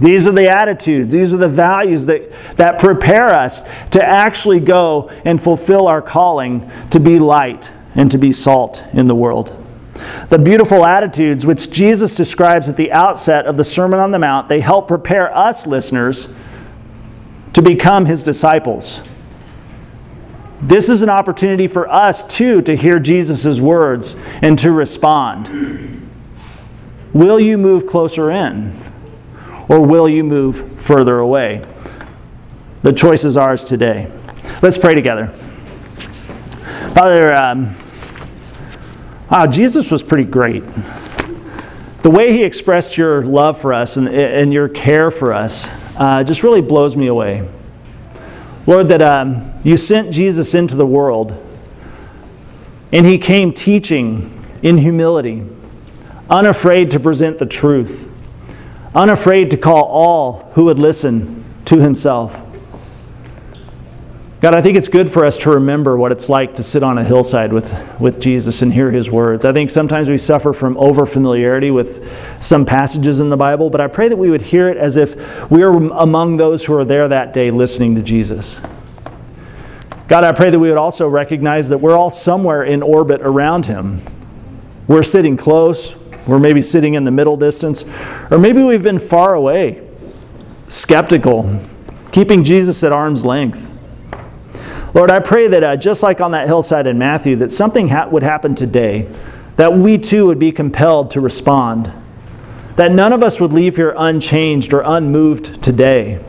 These 0.00 0.26
are 0.26 0.32
the 0.32 0.50
attitudes, 0.50 1.14
these 1.14 1.32
are 1.32 1.38
the 1.38 1.48
values 1.48 2.06
that, 2.06 2.30
that 2.56 2.78
prepare 2.78 3.28
us 3.28 3.62
to 3.90 4.04
actually 4.04 4.60
go 4.60 5.08
and 5.24 5.42
fulfill 5.42 5.88
our 5.88 6.02
calling 6.02 6.70
to 6.90 7.00
be 7.00 7.18
light 7.18 7.72
and 7.94 8.10
to 8.10 8.18
be 8.18 8.32
salt 8.32 8.84
in 8.92 9.06
the 9.06 9.14
world. 9.14 9.56
The 10.28 10.38
beautiful 10.38 10.84
attitudes 10.84 11.46
which 11.46 11.70
Jesus 11.70 12.14
describes 12.14 12.68
at 12.68 12.76
the 12.76 12.92
outset 12.92 13.46
of 13.46 13.56
the 13.56 13.64
Sermon 13.64 13.98
on 13.98 14.10
the 14.10 14.18
Mount, 14.18 14.48
they 14.48 14.60
help 14.60 14.86
prepare 14.86 15.34
us 15.34 15.66
listeners 15.66 16.34
to 17.54 17.62
become 17.62 18.04
his 18.04 18.22
disciples. 18.22 19.02
This 20.60 20.88
is 20.88 21.02
an 21.02 21.10
opportunity 21.10 21.66
for 21.66 21.88
us 21.88 22.24
too 22.24 22.62
to 22.62 22.74
hear 22.74 22.98
Jesus' 22.98 23.60
words 23.60 24.16
and 24.42 24.58
to 24.58 24.72
respond. 24.72 26.06
Will 27.12 27.38
you 27.38 27.58
move 27.58 27.86
closer 27.86 28.30
in 28.30 28.74
or 29.68 29.80
will 29.80 30.08
you 30.08 30.24
move 30.24 30.80
further 30.80 31.18
away? 31.18 31.64
The 32.82 32.92
choice 32.92 33.24
is 33.24 33.36
ours 33.36 33.64
today. 33.64 34.10
Let's 34.62 34.78
pray 34.78 34.94
together. 34.94 35.28
Father, 36.94 37.34
um, 37.34 37.74
wow, 39.30 39.46
Jesus 39.46 39.90
was 39.90 40.02
pretty 40.02 40.24
great. 40.24 40.62
The 42.02 42.10
way 42.10 42.32
he 42.32 42.44
expressed 42.44 42.96
your 42.96 43.24
love 43.24 43.60
for 43.60 43.74
us 43.74 43.96
and, 43.96 44.08
and 44.08 44.52
your 44.52 44.68
care 44.68 45.10
for 45.10 45.34
us 45.34 45.70
uh, 45.96 46.22
just 46.24 46.42
really 46.42 46.62
blows 46.62 46.96
me 46.96 47.08
away. 47.08 47.46
Lord, 48.66 48.88
that 48.88 49.02
um, 49.02 49.52
you 49.62 49.76
sent 49.76 50.12
Jesus 50.12 50.54
into 50.54 50.74
the 50.74 50.86
world 50.86 51.42
and 52.92 53.06
he 53.06 53.18
came 53.18 53.52
teaching 53.52 54.32
in 54.62 54.78
humility, 54.78 55.44
unafraid 56.30 56.90
to 56.92 57.00
present 57.00 57.38
the 57.38 57.46
truth, 57.46 58.10
unafraid 58.94 59.50
to 59.50 59.56
call 59.56 59.84
all 59.84 60.50
who 60.54 60.64
would 60.64 60.78
listen 60.78 61.44
to 61.66 61.80
himself. 61.80 62.45
God, 64.38 64.52
I 64.52 64.60
think 64.60 64.76
it's 64.76 64.88
good 64.88 65.08
for 65.08 65.24
us 65.24 65.38
to 65.38 65.50
remember 65.50 65.96
what 65.96 66.12
it's 66.12 66.28
like 66.28 66.56
to 66.56 66.62
sit 66.62 66.82
on 66.82 66.98
a 66.98 67.04
hillside 67.04 67.54
with, 67.54 67.98
with 67.98 68.20
Jesus 68.20 68.60
and 68.60 68.70
hear 68.70 68.90
his 68.90 69.10
words. 69.10 69.46
I 69.46 69.52
think 69.54 69.70
sometimes 69.70 70.10
we 70.10 70.18
suffer 70.18 70.52
from 70.52 70.74
overfamiliarity 70.74 71.72
with 71.72 72.06
some 72.42 72.66
passages 72.66 73.18
in 73.18 73.30
the 73.30 73.36
Bible, 73.38 73.70
but 73.70 73.80
I 73.80 73.86
pray 73.86 74.10
that 74.10 74.16
we 74.16 74.28
would 74.28 74.42
hear 74.42 74.68
it 74.68 74.76
as 74.76 74.98
if 74.98 75.50
we 75.50 75.62
are 75.62 75.74
among 75.74 76.36
those 76.36 76.66
who 76.66 76.74
are 76.74 76.84
there 76.84 77.08
that 77.08 77.32
day 77.32 77.50
listening 77.50 77.94
to 77.94 78.02
Jesus. 78.02 78.60
God, 80.06 80.22
I 80.22 80.32
pray 80.32 80.50
that 80.50 80.58
we 80.58 80.68
would 80.68 80.76
also 80.76 81.08
recognize 81.08 81.70
that 81.70 81.78
we're 81.78 81.96
all 81.96 82.10
somewhere 82.10 82.62
in 82.62 82.82
orbit 82.82 83.22
around 83.22 83.64
him. 83.64 84.02
We're 84.86 85.02
sitting 85.02 85.38
close, 85.38 85.96
we're 86.26 86.38
maybe 86.38 86.60
sitting 86.60 86.92
in 86.92 87.04
the 87.04 87.10
middle 87.10 87.38
distance, 87.38 87.86
or 88.30 88.38
maybe 88.38 88.62
we've 88.62 88.82
been 88.82 88.98
far 88.98 89.32
away, 89.32 89.88
skeptical, 90.68 91.58
keeping 92.12 92.44
Jesus 92.44 92.84
at 92.84 92.92
arm's 92.92 93.24
length. 93.24 93.65
Lord, 94.96 95.10
I 95.10 95.20
pray 95.20 95.46
that 95.48 95.62
uh, 95.62 95.76
just 95.76 96.02
like 96.02 96.22
on 96.22 96.30
that 96.30 96.46
hillside 96.46 96.86
in 96.86 96.96
Matthew, 96.96 97.36
that 97.36 97.50
something 97.50 97.88
ha- 97.88 98.08
would 98.08 98.22
happen 98.22 98.54
today, 98.54 99.06
that 99.56 99.74
we 99.74 99.98
too 99.98 100.24
would 100.24 100.38
be 100.38 100.50
compelled 100.50 101.10
to 101.10 101.20
respond, 101.20 101.92
that 102.76 102.92
none 102.92 103.12
of 103.12 103.22
us 103.22 103.38
would 103.38 103.52
leave 103.52 103.76
here 103.76 103.94
unchanged 103.94 104.72
or 104.72 104.80
unmoved 104.80 105.62
today. 105.62 106.24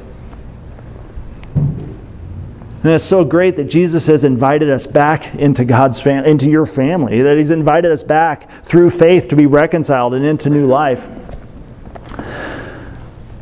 And 1.56 2.92
it's 2.94 3.06
so 3.06 3.24
great 3.24 3.56
that 3.56 3.70
Jesus 3.70 4.08
has 4.08 4.26
invited 4.26 4.70
us 4.70 4.86
back 4.86 5.34
into 5.36 5.64
God's 5.64 6.02
family, 6.02 6.30
into 6.30 6.50
your 6.50 6.66
family, 6.66 7.22
that 7.22 7.38
He's 7.38 7.52
invited 7.52 7.90
us 7.90 8.04
back 8.04 8.52
through 8.66 8.90
faith 8.90 9.30
to 9.30 9.38
be 9.38 9.46
reconciled 9.46 10.14
and 10.14 10.26
into 10.26 10.50
new 10.50 10.68
life. 10.68 11.08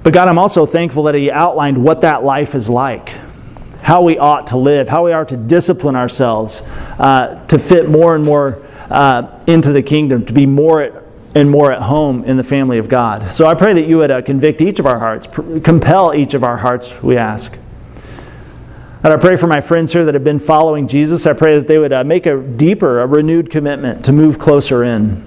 But 0.04 0.14
God, 0.14 0.28
I'm 0.28 0.38
also 0.38 0.68
thankful 0.68 1.02
that 1.04 1.16
He 1.16 1.32
outlined 1.32 1.84
what 1.84 2.02
that 2.02 2.24
life 2.24 2.54
is 2.54 2.70
like 2.70 3.10
how 3.86 4.02
we 4.02 4.18
ought 4.18 4.48
to 4.48 4.58
live, 4.58 4.90
how 4.90 5.06
we 5.06 5.14
are 5.14 5.24
to 5.24 5.38
discipline 5.38 5.96
ourselves 5.96 6.64
uh, 6.98 7.46
to 7.46 7.60
fit 7.60 7.88
more 7.88 8.16
and 8.16 8.26
more 8.26 8.66
uh, 8.90 9.22
into 9.46 9.72
the 9.72 9.84
kingdom, 9.84 10.26
to 10.26 10.34
be 10.34 10.48
more 10.48 10.82
at, 10.82 11.04
and 11.36 11.52
more 11.52 11.72
at 11.72 11.84
home 11.84 12.24
in 12.24 12.36
the 12.36 12.44
family 12.44 12.80
of 12.80 12.90
God. 12.90 13.32
So 13.32 13.46
I 13.46 13.54
pray 13.54 13.74
that 13.74 13.86
you 13.86 13.98
would 13.98 14.10
uh, 14.10 14.24
convict 14.24 14.60
each 14.60 14.80
of 14.80 14.88
our 14.88 14.98
hearts, 14.98 15.28
pr- 15.28 15.60
compel 15.60 16.16
each 16.16 16.34
of 16.34 16.44
our 16.44 16.58
hearts, 16.58 17.00
we 17.04 17.16
ask. 17.16 17.60
And 19.04 19.14
I 19.14 19.18
pray 19.18 19.36
for 19.36 19.46
my 19.46 19.62
friends 19.62 19.94
here 19.94 20.04
that 20.06 20.16
have 20.16 20.24
been 20.24 20.40
following 20.40 20.88
Jesus. 20.88 21.28
I 21.28 21.34
pray 21.34 21.60
that 21.60 21.68
they 21.68 21.78
would 21.78 21.94
uh, 21.94 22.04
make 22.04 22.26
a 22.26 22.42
deeper, 22.42 23.02
a 23.02 23.06
renewed 23.06 23.52
commitment 23.52 24.04
to 24.06 24.12
move 24.12 24.40
closer 24.40 24.84
in. 24.84 25.24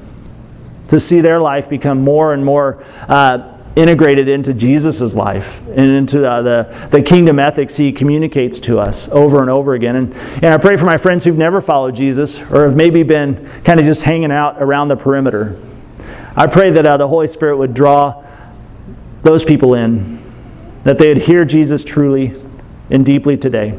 to 0.88 0.98
see 0.98 1.20
their 1.20 1.40
life 1.40 1.68
become 1.68 2.02
more 2.02 2.34
and 2.34 2.44
more 2.44 2.82
uh, 3.08 3.57
integrated 3.78 4.28
into 4.28 4.52
Jesus' 4.52 5.14
life 5.14 5.64
and 5.68 5.78
into 5.78 6.28
uh, 6.28 6.42
the, 6.42 6.88
the 6.90 7.00
kingdom 7.00 7.38
ethics 7.38 7.76
he 7.76 7.92
communicates 7.92 8.58
to 8.58 8.80
us 8.80 9.08
over 9.10 9.40
and 9.40 9.48
over 9.48 9.74
again. 9.74 9.94
And, 9.94 10.14
and 10.42 10.46
I 10.46 10.58
pray 10.58 10.76
for 10.76 10.84
my 10.84 10.96
friends 10.96 11.24
who've 11.24 11.38
never 11.38 11.60
followed 11.60 11.94
Jesus 11.94 12.40
or 12.50 12.64
have 12.64 12.74
maybe 12.74 13.04
been 13.04 13.48
kind 13.62 13.78
of 13.78 13.86
just 13.86 14.02
hanging 14.02 14.32
out 14.32 14.60
around 14.60 14.88
the 14.88 14.96
perimeter. 14.96 15.56
I 16.36 16.48
pray 16.48 16.70
that 16.70 16.84
uh, 16.84 16.96
the 16.96 17.06
Holy 17.06 17.28
Spirit 17.28 17.56
would 17.58 17.72
draw 17.72 18.24
those 19.22 19.44
people 19.44 19.74
in, 19.74 20.18
that 20.82 20.98
they 20.98 21.06
would 21.08 21.18
hear 21.18 21.44
Jesus 21.44 21.84
truly 21.84 22.34
and 22.90 23.06
deeply 23.06 23.36
today. 23.36 23.78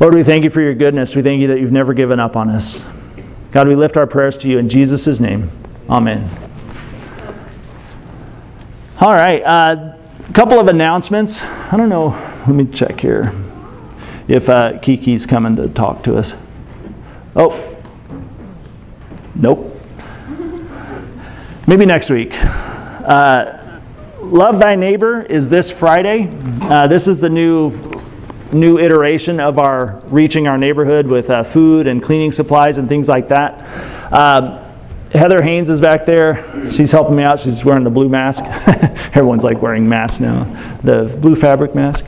Lord, 0.00 0.14
we 0.14 0.24
thank 0.24 0.42
you 0.42 0.50
for 0.50 0.62
your 0.62 0.74
goodness. 0.74 1.14
We 1.14 1.22
thank 1.22 1.42
you 1.42 1.48
that 1.48 1.60
you've 1.60 1.72
never 1.72 1.94
given 1.94 2.18
up 2.18 2.36
on 2.36 2.48
us. 2.48 2.84
God, 3.52 3.68
we 3.68 3.76
lift 3.76 3.96
our 3.96 4.06
prayers 4.06 4.36
to 4.38 4.48
you 4.48 4.58
in 4.58 4.68
Jesus' 4.68 5.20
name. 5.20 5.50
Amen. 5.88 6.49
All 9.02 9.14
right, 9.14 9.40
a 9.40 9.46
uh, 9.46 9.96
couple 10.34 10.60
of 10.60 10.68
announcements. 10.68 11.42
I 11.42 11.78
don't 11.78 11.88
know, 11.88 12.08
let 12.46 12.54
me 12.54 12.66
check 12.66 13.00
here 13.00 13.32
if 14.28 14.50
uh, 14.50 14.78
Kiki's 14.78 15.24
coming 15.24 15.56
to 15.56 15.70
talk 15.70 16.02
to 16.02 16.18
us. 16.18 16.34
Oh, 17.34 17.82
nope. 19.34 19.74
Maybe 21.66 21.86
next 21.86 22.10
week. 22.10 22.34
Uh, 22.44 23.80
Love 24.20 24.58
Thy 24.58 24.76
Neighbor 24.76 25.22
is 25.22 25.48
this 25.48 25.70
Friday. 25.70 26.28
Uh, 26.60 26.86
this 26.86 27.08
is 27.08 27.20
the 27.20 27.30
new 27.30 27.70
new 28.52 28.78
iteration 28.78 29.40
of 29.40 29.58
our 29.58 30.02
reaching 30.08 30.46
our 30.46 30.58
neighborhood 30.58 31.06
with 31.06 31.30
uh, 31.30 31.42
food 31.42 31.86
and 31.86 32.02
cleaning 32.02 32.32
supplies 32.32 32.76
and 32.76 32.86
things 32.86 33.08
like 33.08 33.28
that. 33.28 34.12
Uh, 34.12 34.69
Heather 35.12 35.42
Haynes 35.42 35.68
is 35.68 35.80
back 35.80 36.06
there. 36.06 36.70
She's 36.70 36.92
helping 36.92 37.16
me 37.16 37.24
out. 37.24 37.40
She's 37.40 37.64
wearing 37.64 37.82
the 37.82 37.90
blue 37.90 38.08
mask. 38.08 38.44
Everyone's 39.12 39.42
like 39.42 39.60
wearing 39.60 39.88
masks 39.88 40.20
now, 40.20 40.44
the 40.84 41.16
blue 41.20 41.34
fabric 41.34 41.74
mask. 41.74 42.06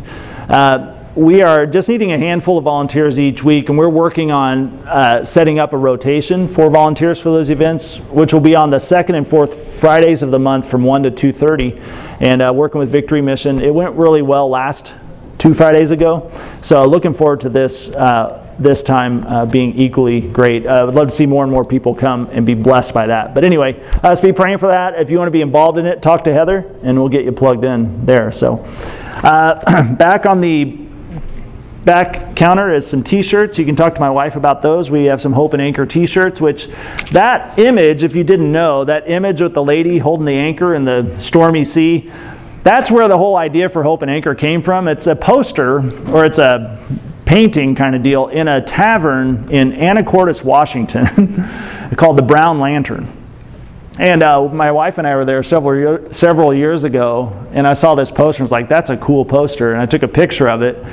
Uh, 0.49 0.97
we 1.17 1.43
are 1.43 1.67
just 1.67 1.89
needing 1.89 2.13
a 2.13 2.19
handful 2.19 2.59
of 2.59 2.65
volunteers 2.65 3.19
each 3.19 3.43
week, 3.43 3.69
and 3.69 3.77
we're 3.77 3.89
working 3.89 4.31
on 4.31 4.69
uh, 4.87 5.25
setting 5.25 5.59
up 5.59 5.73
a 5.73 5.77
rotation 5.77 6.47
for 6.47 6.71
volunteers 6.71 7.21
for 7.21 7.31
those 7.31 7.51
events, 7.51 7.99
which 8.11 8.33
will 8.33 8.41
be 8.41 8.55
on 8.55 8.71
the 8.71 8.79
second 8.79 9.17
and 9.17 9.27
fourth 9.27 9.81
Fridays 9.81 10.23
of 10.23 10.31
the 10.31 10.39
month 10.39 10.71
from 10.71 10.85
1 10.85 11.03
to 11.03 11.11
2.30, 11.11 12.21
and 12.21 12.41
uh, 12.41 12.53
working 12.55 12.79
with 12.79 12.89
Victory 12.89 13.21
Mission. 13.21 13.61
It 13.61 13.75
went 13.75 13.97
really 13.97 14.23
well 14.23 14.49
last 14.49 14.95
two 15.39 15.53
Fridays 15.53 15.91
ago. 15.91 16.31
So 16.61 16.87
looking 16.87 17.13
forward 17.13 17.41
to 17.41 17.49
this 17.49 17.91
uh, 17.91 18.52
this 18.59 18.83
time 18.83 19.25
uh, 19.27 19.47
being 19.47 19.75
equally 19.75 20.21
great. 20.21 20.67
I 20.67 20.81
uh, 20.81 20.87
would 20.87 20.95
love 20.95 21.09
to 21.09 21.15
see 21.15 21.27
more 21.27 21.43
and 21.43 21.53
more 21.53 21.65
people 21.65 21.95
come 21.95 22.29
and 22.33 22.45
be 22.45 22.55
blessed 22.55 22.95
by 22.95 23.07
that. 23.07 23.35
But 23.35 23.45
anyway, 23.45 23.83
let's 24.03 24.21
be 24.21 24.33
praying 24.33 24.59
for 24.59 24.69
that. 24.69 25.01
If 25.01 25.11
you 25.11 25.19
want 25.19 25.29
to 25.29 25.33
be 25.33 25.41
involved 25.41 25.79
in 25.79 25.87
it, 25.87 26.03
talk 26.03 26.25
to 26.25 26.33
Heather, 26.33 26.71
and 26.83 26.99
we'll 26.99 27.09
get 27.09 27.25
you 27.25 27.33
plugged 27.33 27.65
in 27.65 28.07
there. 28.07 28.33
So 28.33 28.65
uh, 29.23 29.95
back 29.97 30.27
on 30.27 30.41
the 30.41 30.79
back 31.85 32.37
counter 32.37 32.73
is 32.73 32.87
some 32.87 33.03
t-shirts 33.03 33.59
you 33.59 33.65
can 33.65 33.75
talk 33.75 33.93
to 33.93 34.01
my 34.01 34.09
wife 34.09 34.37
about 34.37 34.63
those 34.63 34.89
we 34.89 35.07
have 35.07 35.21
some 35.21 35.33
hope 35.33 35.53
and 35.53 35.61
anchor 35.61 35.85
t-shirts 35.85 36.41
which 36.41 36.69
that 37.11 37.59
image 37.59 38.05
if 38.05 38.15
you 38.15 38.23
didn't 38.23 38.53
know 38.53 38.85
that 38.85 39.11
image 39.11 39.41
with 39.41 39.53
the 39.53 39.65
lady 39.65 39.99
holding 39.99 40.25
the 40.25 40.33
anchor 40.33 40.77
in 40.77 40.85
the 40.85 41.19
stormy 41.19 41.65
sea 41.65 42.09
that's 42.63 42.93
where 42.93 43.09
the 43.09 43.19
whole 43.19 43.37
idea 43.37 43.69
for 43.69 43.83
Hope 43.83 44.03
and 44.03 44.11
Anchor 44.11 44.35
came 44.35 44.63
from. 44.63 44.87
It's 44.87 45.07
a 45.07 45.17
poster, 45.17 45.79
or 46.11 46.25
it's 46.25 46.39
a 46.39 46.79
painting 47.33 47.75
kind 47.75 47.97
of 47.97 48.03
deal, 48.03 48.27
in 48.29 48.47
a 48.47 48.61
tavern 48.61 49.51
in 49.51 49.73
Anacortes, 49.73 50.45
Washington, 50.45 51.07
called 51.97 52.19
the 52.19 52.23
Brown 52.23 52.61
Lantern. 52.61 53.09
And 53.99 54.23
uh, 54.23 54.49
my 54.49 54.71
wife 54.71 54.99
and 54.99 55.07
I 55.07 55.17
were 55.17 55.25
there 55.25 55.43
several, 55.43 55.75
year, 55.75 56.13
several 56.13 56.53
years 56.53 56.85
ago, 56.85 57.33
and 57.53 57.67
I 57.67 57.73
saw 57.73 57.95
this 57.95 58.11
poster 58.11 58.43
and 58.43 58.45
was 58.45 58.53
like, 58.53 58.69
that's 58.69 58.91
a 58.91 58.99
cool 58.99 59.25
poster. 59.25 59.73
And 59.73 59.81
I 59.81 59.87
took 59.87 60.03
a 60.03 60.09
picture 60.09 60.47
of 60.47 60.61
it. 60.61 60.85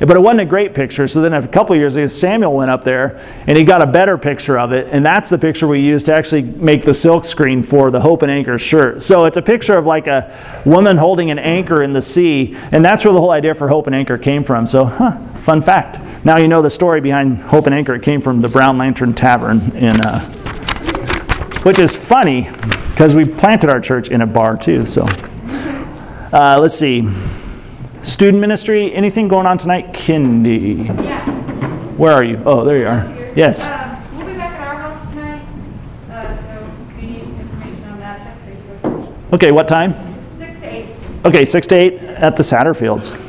But 0.00 0.16
it 0.16 0.20
wasn't 0.20 0.40
a 0.40 0.46
great 0.46 0.74
picture. 0.74 1.06
So 1.06 1.20
then 1.20 1.34
a 1.34 1.46
couple 1.46 1.76
years 1.76 1.94
ago, 1.94 2.06
Samuel 2.06 2.54
went 2.54 2.70
up 2.70 2.84
there 2.84 3.18
and 3.46 3.56
he 3.56 3.64
got 3.64 3.82
a 3.82 3.86
better 3.86 4.16
picture 4.16 4.58
of 4.58 4.72
it. 4.72 4.88
And 4.90 5.04
that's 5.04 5.28
the 5.28 5.36
picture 5.36 5.68
we 5.68 5.80
used 5.80 6.06
to 6.06 6.14
actually 6.14 6.42
make 6.42 6.84
the 6.84 6.94
silk 6.94 7.26
screen 7.26 7.62
for 7.62 7.90
the 7.90 8.00
Hope 8.00 8.22
and 8.22 8.30
Anchor 8.30 8.56
shirt. 8.56 9.02
So 9.02 9.26
it's 9.26 9.36
a 9.36 9.42
picture 9.42 9.76
of 9.76 9.84
like 9.84 10.06
a 10.06 10.62
woman 10.64 10.96
holding 10.96 11.30
an 11.30 11.38
anchor 11.38 11.82
in 11.82 11.92
the 11.92 12.00
sea. 12.00 12.56
And 12.72 12.82
that's 12.82 13.04
where 13.04 13.12
the 13.12 13.20
whole 13.20 13.30
idea 13.30 13.54
for 13.54 13.68
Hope 13.68 13.86
and 13.86 13.94
Anchor 13.94 14.16
came 14.16 14.42
from. 14.42 14.66
So, 14.66 14.86
huh, 14.86 15.18
fun 15.36 15.60
fact. 15.60 16.00
Now 16.24 16.38
you 16.38 16.48
know 16.48 16.62
the 16.62 16.70
story 16.70 17.00
behind 17.00 17.38
Hope 17.38 17.66
and 17.66 17.74
Anchor. 17.74 17.94
It 17.94 18.02
came 18.02 18.22
from 18.22 18.40
the 18.40 18.48
Brown 18.48 18.78
Lantern 18.78 19.12
Tavern 19.12 19.60
in, 19.76 20.00
uh, 20.00 20.20
which 21.62 21.78
is 21.78 21.94
funny 21.94 22.48
because 22.90 23.14
we 23.14 23.26
planted 23.26 23.68
our 23.68 23.80
church 23.80 24.08
in 24.08 24.22
a 24.22 24.26
bar 24.26 24.56
too. 24.56 24.86
So 24.86 25.06
uh, 26.32 26.58
let's 26.60 26.74
see. 26.74 27.08
Student 28.02 28.40
ministry, 28.40 28.92
anything 28.94 29.28
going 29.28 29.46
on 29.46 29.58
tonight? 29.58 29.92
Kindy. 29.92 30.86
Yeah. 31.04 31.28
Where 31.96 32.12
are 32.12 32.24
you? 32.24 32.42
Oh, 32.46 32.64
there 32.64 32.78
you 32.78 32.86
are. 32.86 33.32
Yes. 33.36 33.68
Uh, 33.68 34.02
we'll 34.16 34.26
be 34.26 34.32
back 34.34 34.58
at 34.58 34.68
our 34.68 34.74
house 34.74 35.10
tonight, 35.10 35.42
uh, 36.10 36.36
so 36.40 36.72
if 36.96 37.02
you 37.02 37.08
need 37.10 37.22
information 37.40 37.84
on 37.90 38.00
that, 38.00 38.22
check 38.22 38.38
Facebook. 38.46 39.34
Okay, 39.34 39.52
what 39.52 39.68
time? 39.68 39.94
Six 40.38 40.58
to 40.60 40.66
eight. 40.66 40.88
Okay, 41.26 41.44
6 41.44 41.66
to 41.66 41.74
8 41.74 41.92
at 41.94 42.36
the 42.36 42.42
Satterfields. 42.42 43.26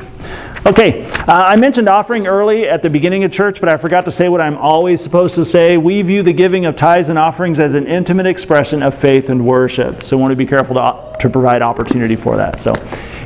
Okay, 0.64 1.04
uh, 1.04 1.24
I 1.26 1.56
mentioned 1.56 1.88
offering 1.88 2.26
early 2.26 2.66
at 2.66 2.80
the 2.80 2.88
beginning 2.88 3.24
of 3.24 3.32
church, 3.32 3.60
but 3.60 3.68
I 3.68 3.76
forgot 3.76 4.06
to 4.06 4.10
say 4.10 4.30
what 4.30 4.40
I'm 4.40 4.56
always 4.56 5.02
supposed 5.02 5.34
to 5.34 5.44
say. 5.44 5.76
We 5.76 6.00
view 6.00 6.22
the 6.22 6.32
giving 6.32 6.64
of 6.64 6.76
tithes 6.76 7.10
and 7.10 7.18
offerings 7.18 7.60
as 7.60 7.74
an 7.74 7.86
intimate 7.86 8.26
expression 8.26 8.82
of 8.82 8.94
faith 8.94 9.28
and 9.28 9.44
worship. 9.44 10.02
So 10.02 10.16
I 10.16 10.20
want 10.20 10.32
to 10.32 10.36
be 10.36 10.46
careful 10.46 10.76
to, 10.76 11.16
to 11.20 11.28
provide 11.28 11.60
opportunity 11.60 12.16
for 12.16 12.36
that. 12.36 12.58
So, 12.58 12.72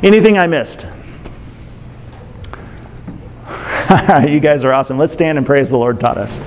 anything 0.03 0.37
I 0.37 0.47
missed? 0.47 0.87
you 4.27 4.41
guys 4.41 4.65
are 4.65 4.73
awesome. 4.73 4.97
Let's 4.97 5.13
stand 5.13 5.37
and 5.37 5.47
praise 5.47 5.69
the 5.69 5.77
Lord 5.77 5.97
taught 5.97 6.17
us. 6.17 6.41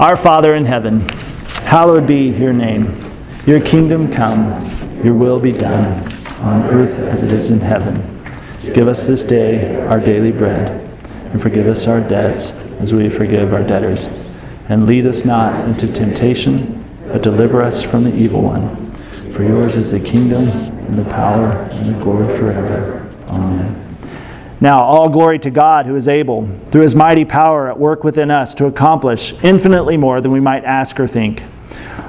Our 0.00 0.16
Father 0.16 0.54
in 0.54 0.64
heaven, 0.64 1.00
hallowed 1.64 2.06
be 2.06 2.30
your 2.30 2.54
name. 2.54 2.90
Your 3.44 3.60
kingdom 3.60 4.10
come, 4.10 4.64
your 5.04 5.12
will 5.12 5.38
be 5.38 5.52
done, 5.52 6.02
on 6.38 6.62
earth 6.70 6.98
as 6.98 7.22
it 7.22 7.32
is 7.32 7.50
in 7.50 7.60
heaven. 7.60 7.96
Give 8.72 8.88
us 8.88 9.06
this 9.06 9.24
day 9.24 9.78
our 9.84 10.00
daily 10.00 10.32
bread, 10.32 10.70
and 11.32 11.42
forgive 11.42 11.66
us 11.66 11.86
our 11.86 12.00
debts 12.00 12.52
as 12.80 12.94
we 12.94 13.10
forgive 13.10 13.52
our 13.52 13.62
debtors. 13.62 14.08
And 14.70 14.86
lead 14.86 15.04
us 15.04 15.26
not 15.26 15.68
into 15.68 15.86
temptation, 15.92 16.82
but 17.08 17.22
deliver 17.22 17.60
us 17.60 17.82
from 17.82 18.04
the 18.04 18.14
evil 18.14 18.40
one. 18.40 18.92
For 19.32 19.42
yours 19.42 19.76
is 19.76 19.90
the 19.90 20.00
kingdom 20.00 20.79
and 20.90 20.98
the 20.98 21.08
power 21.08 21.52
and 21.70 21.94
the 21.94 22.04
glory 22.04 22.36
forever. 22.36 23.08
Amen. 23.28 23.76
Now, 24.60 24.80
all 24.80 25.08
glory 25.08 25.38
to 25.38 25.50
God 25.50 25.86
who 25.86 25.94
is 25.94 26.08
able, 26.08 26.48
through 26.72 26.82
his 26.82 26.96
mighty 26.96 27.24
power 27.24 27.68
at 27.68 27.78
work 27.78 28.02
within 28.02 28.28
us, 28.28 28.54
to 28.54 28.66
accomplish 28.66 29.32
infinitely 29.44 29.96
more 29.96 30.20
than 30.20 30.32
we 30.32 30.40
might 30.40 30.64
ask 30.64 30.98
or 30.98 31.06
think. 31.06 31.44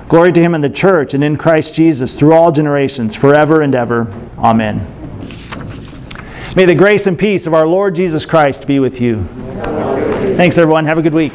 Glory 0.10 0.34
to 0.34 0.42
him 0.42 0.56
in 0.56 0.62
the 0.62 0.70
church 0.70 1.14
and 1.14 1.24
in 1.24 1.38
Christ 1.38 1.76
Jesus 1.76 2.16
through 2.16 2.34
all 2.34 2.52
generations, 2.52 3.16
forever 3.16 3.62
and 3.62 3.76
ever. 3.76 4.12
Amen. 4.40 4.80
May 6.56 6.66
the 6.66 6.76
grace 6.76 7.06
and 7.06 7.18
peace 7.18 7.46
of 7.46 7.54
our 7.54 7.68
Lord 7.68 7.94
Jesus 7.94 8.26
Christ 8.26 8.66
be 8.66 8.80
with 8.80 9.00
you. 9.00 9.24
Thanks, 10.36 10.58
everyone. 10.58 10.86
Have 10.86 10.98
a 10.98 11.04
good 11.04 11.14
week. 11.14 11.34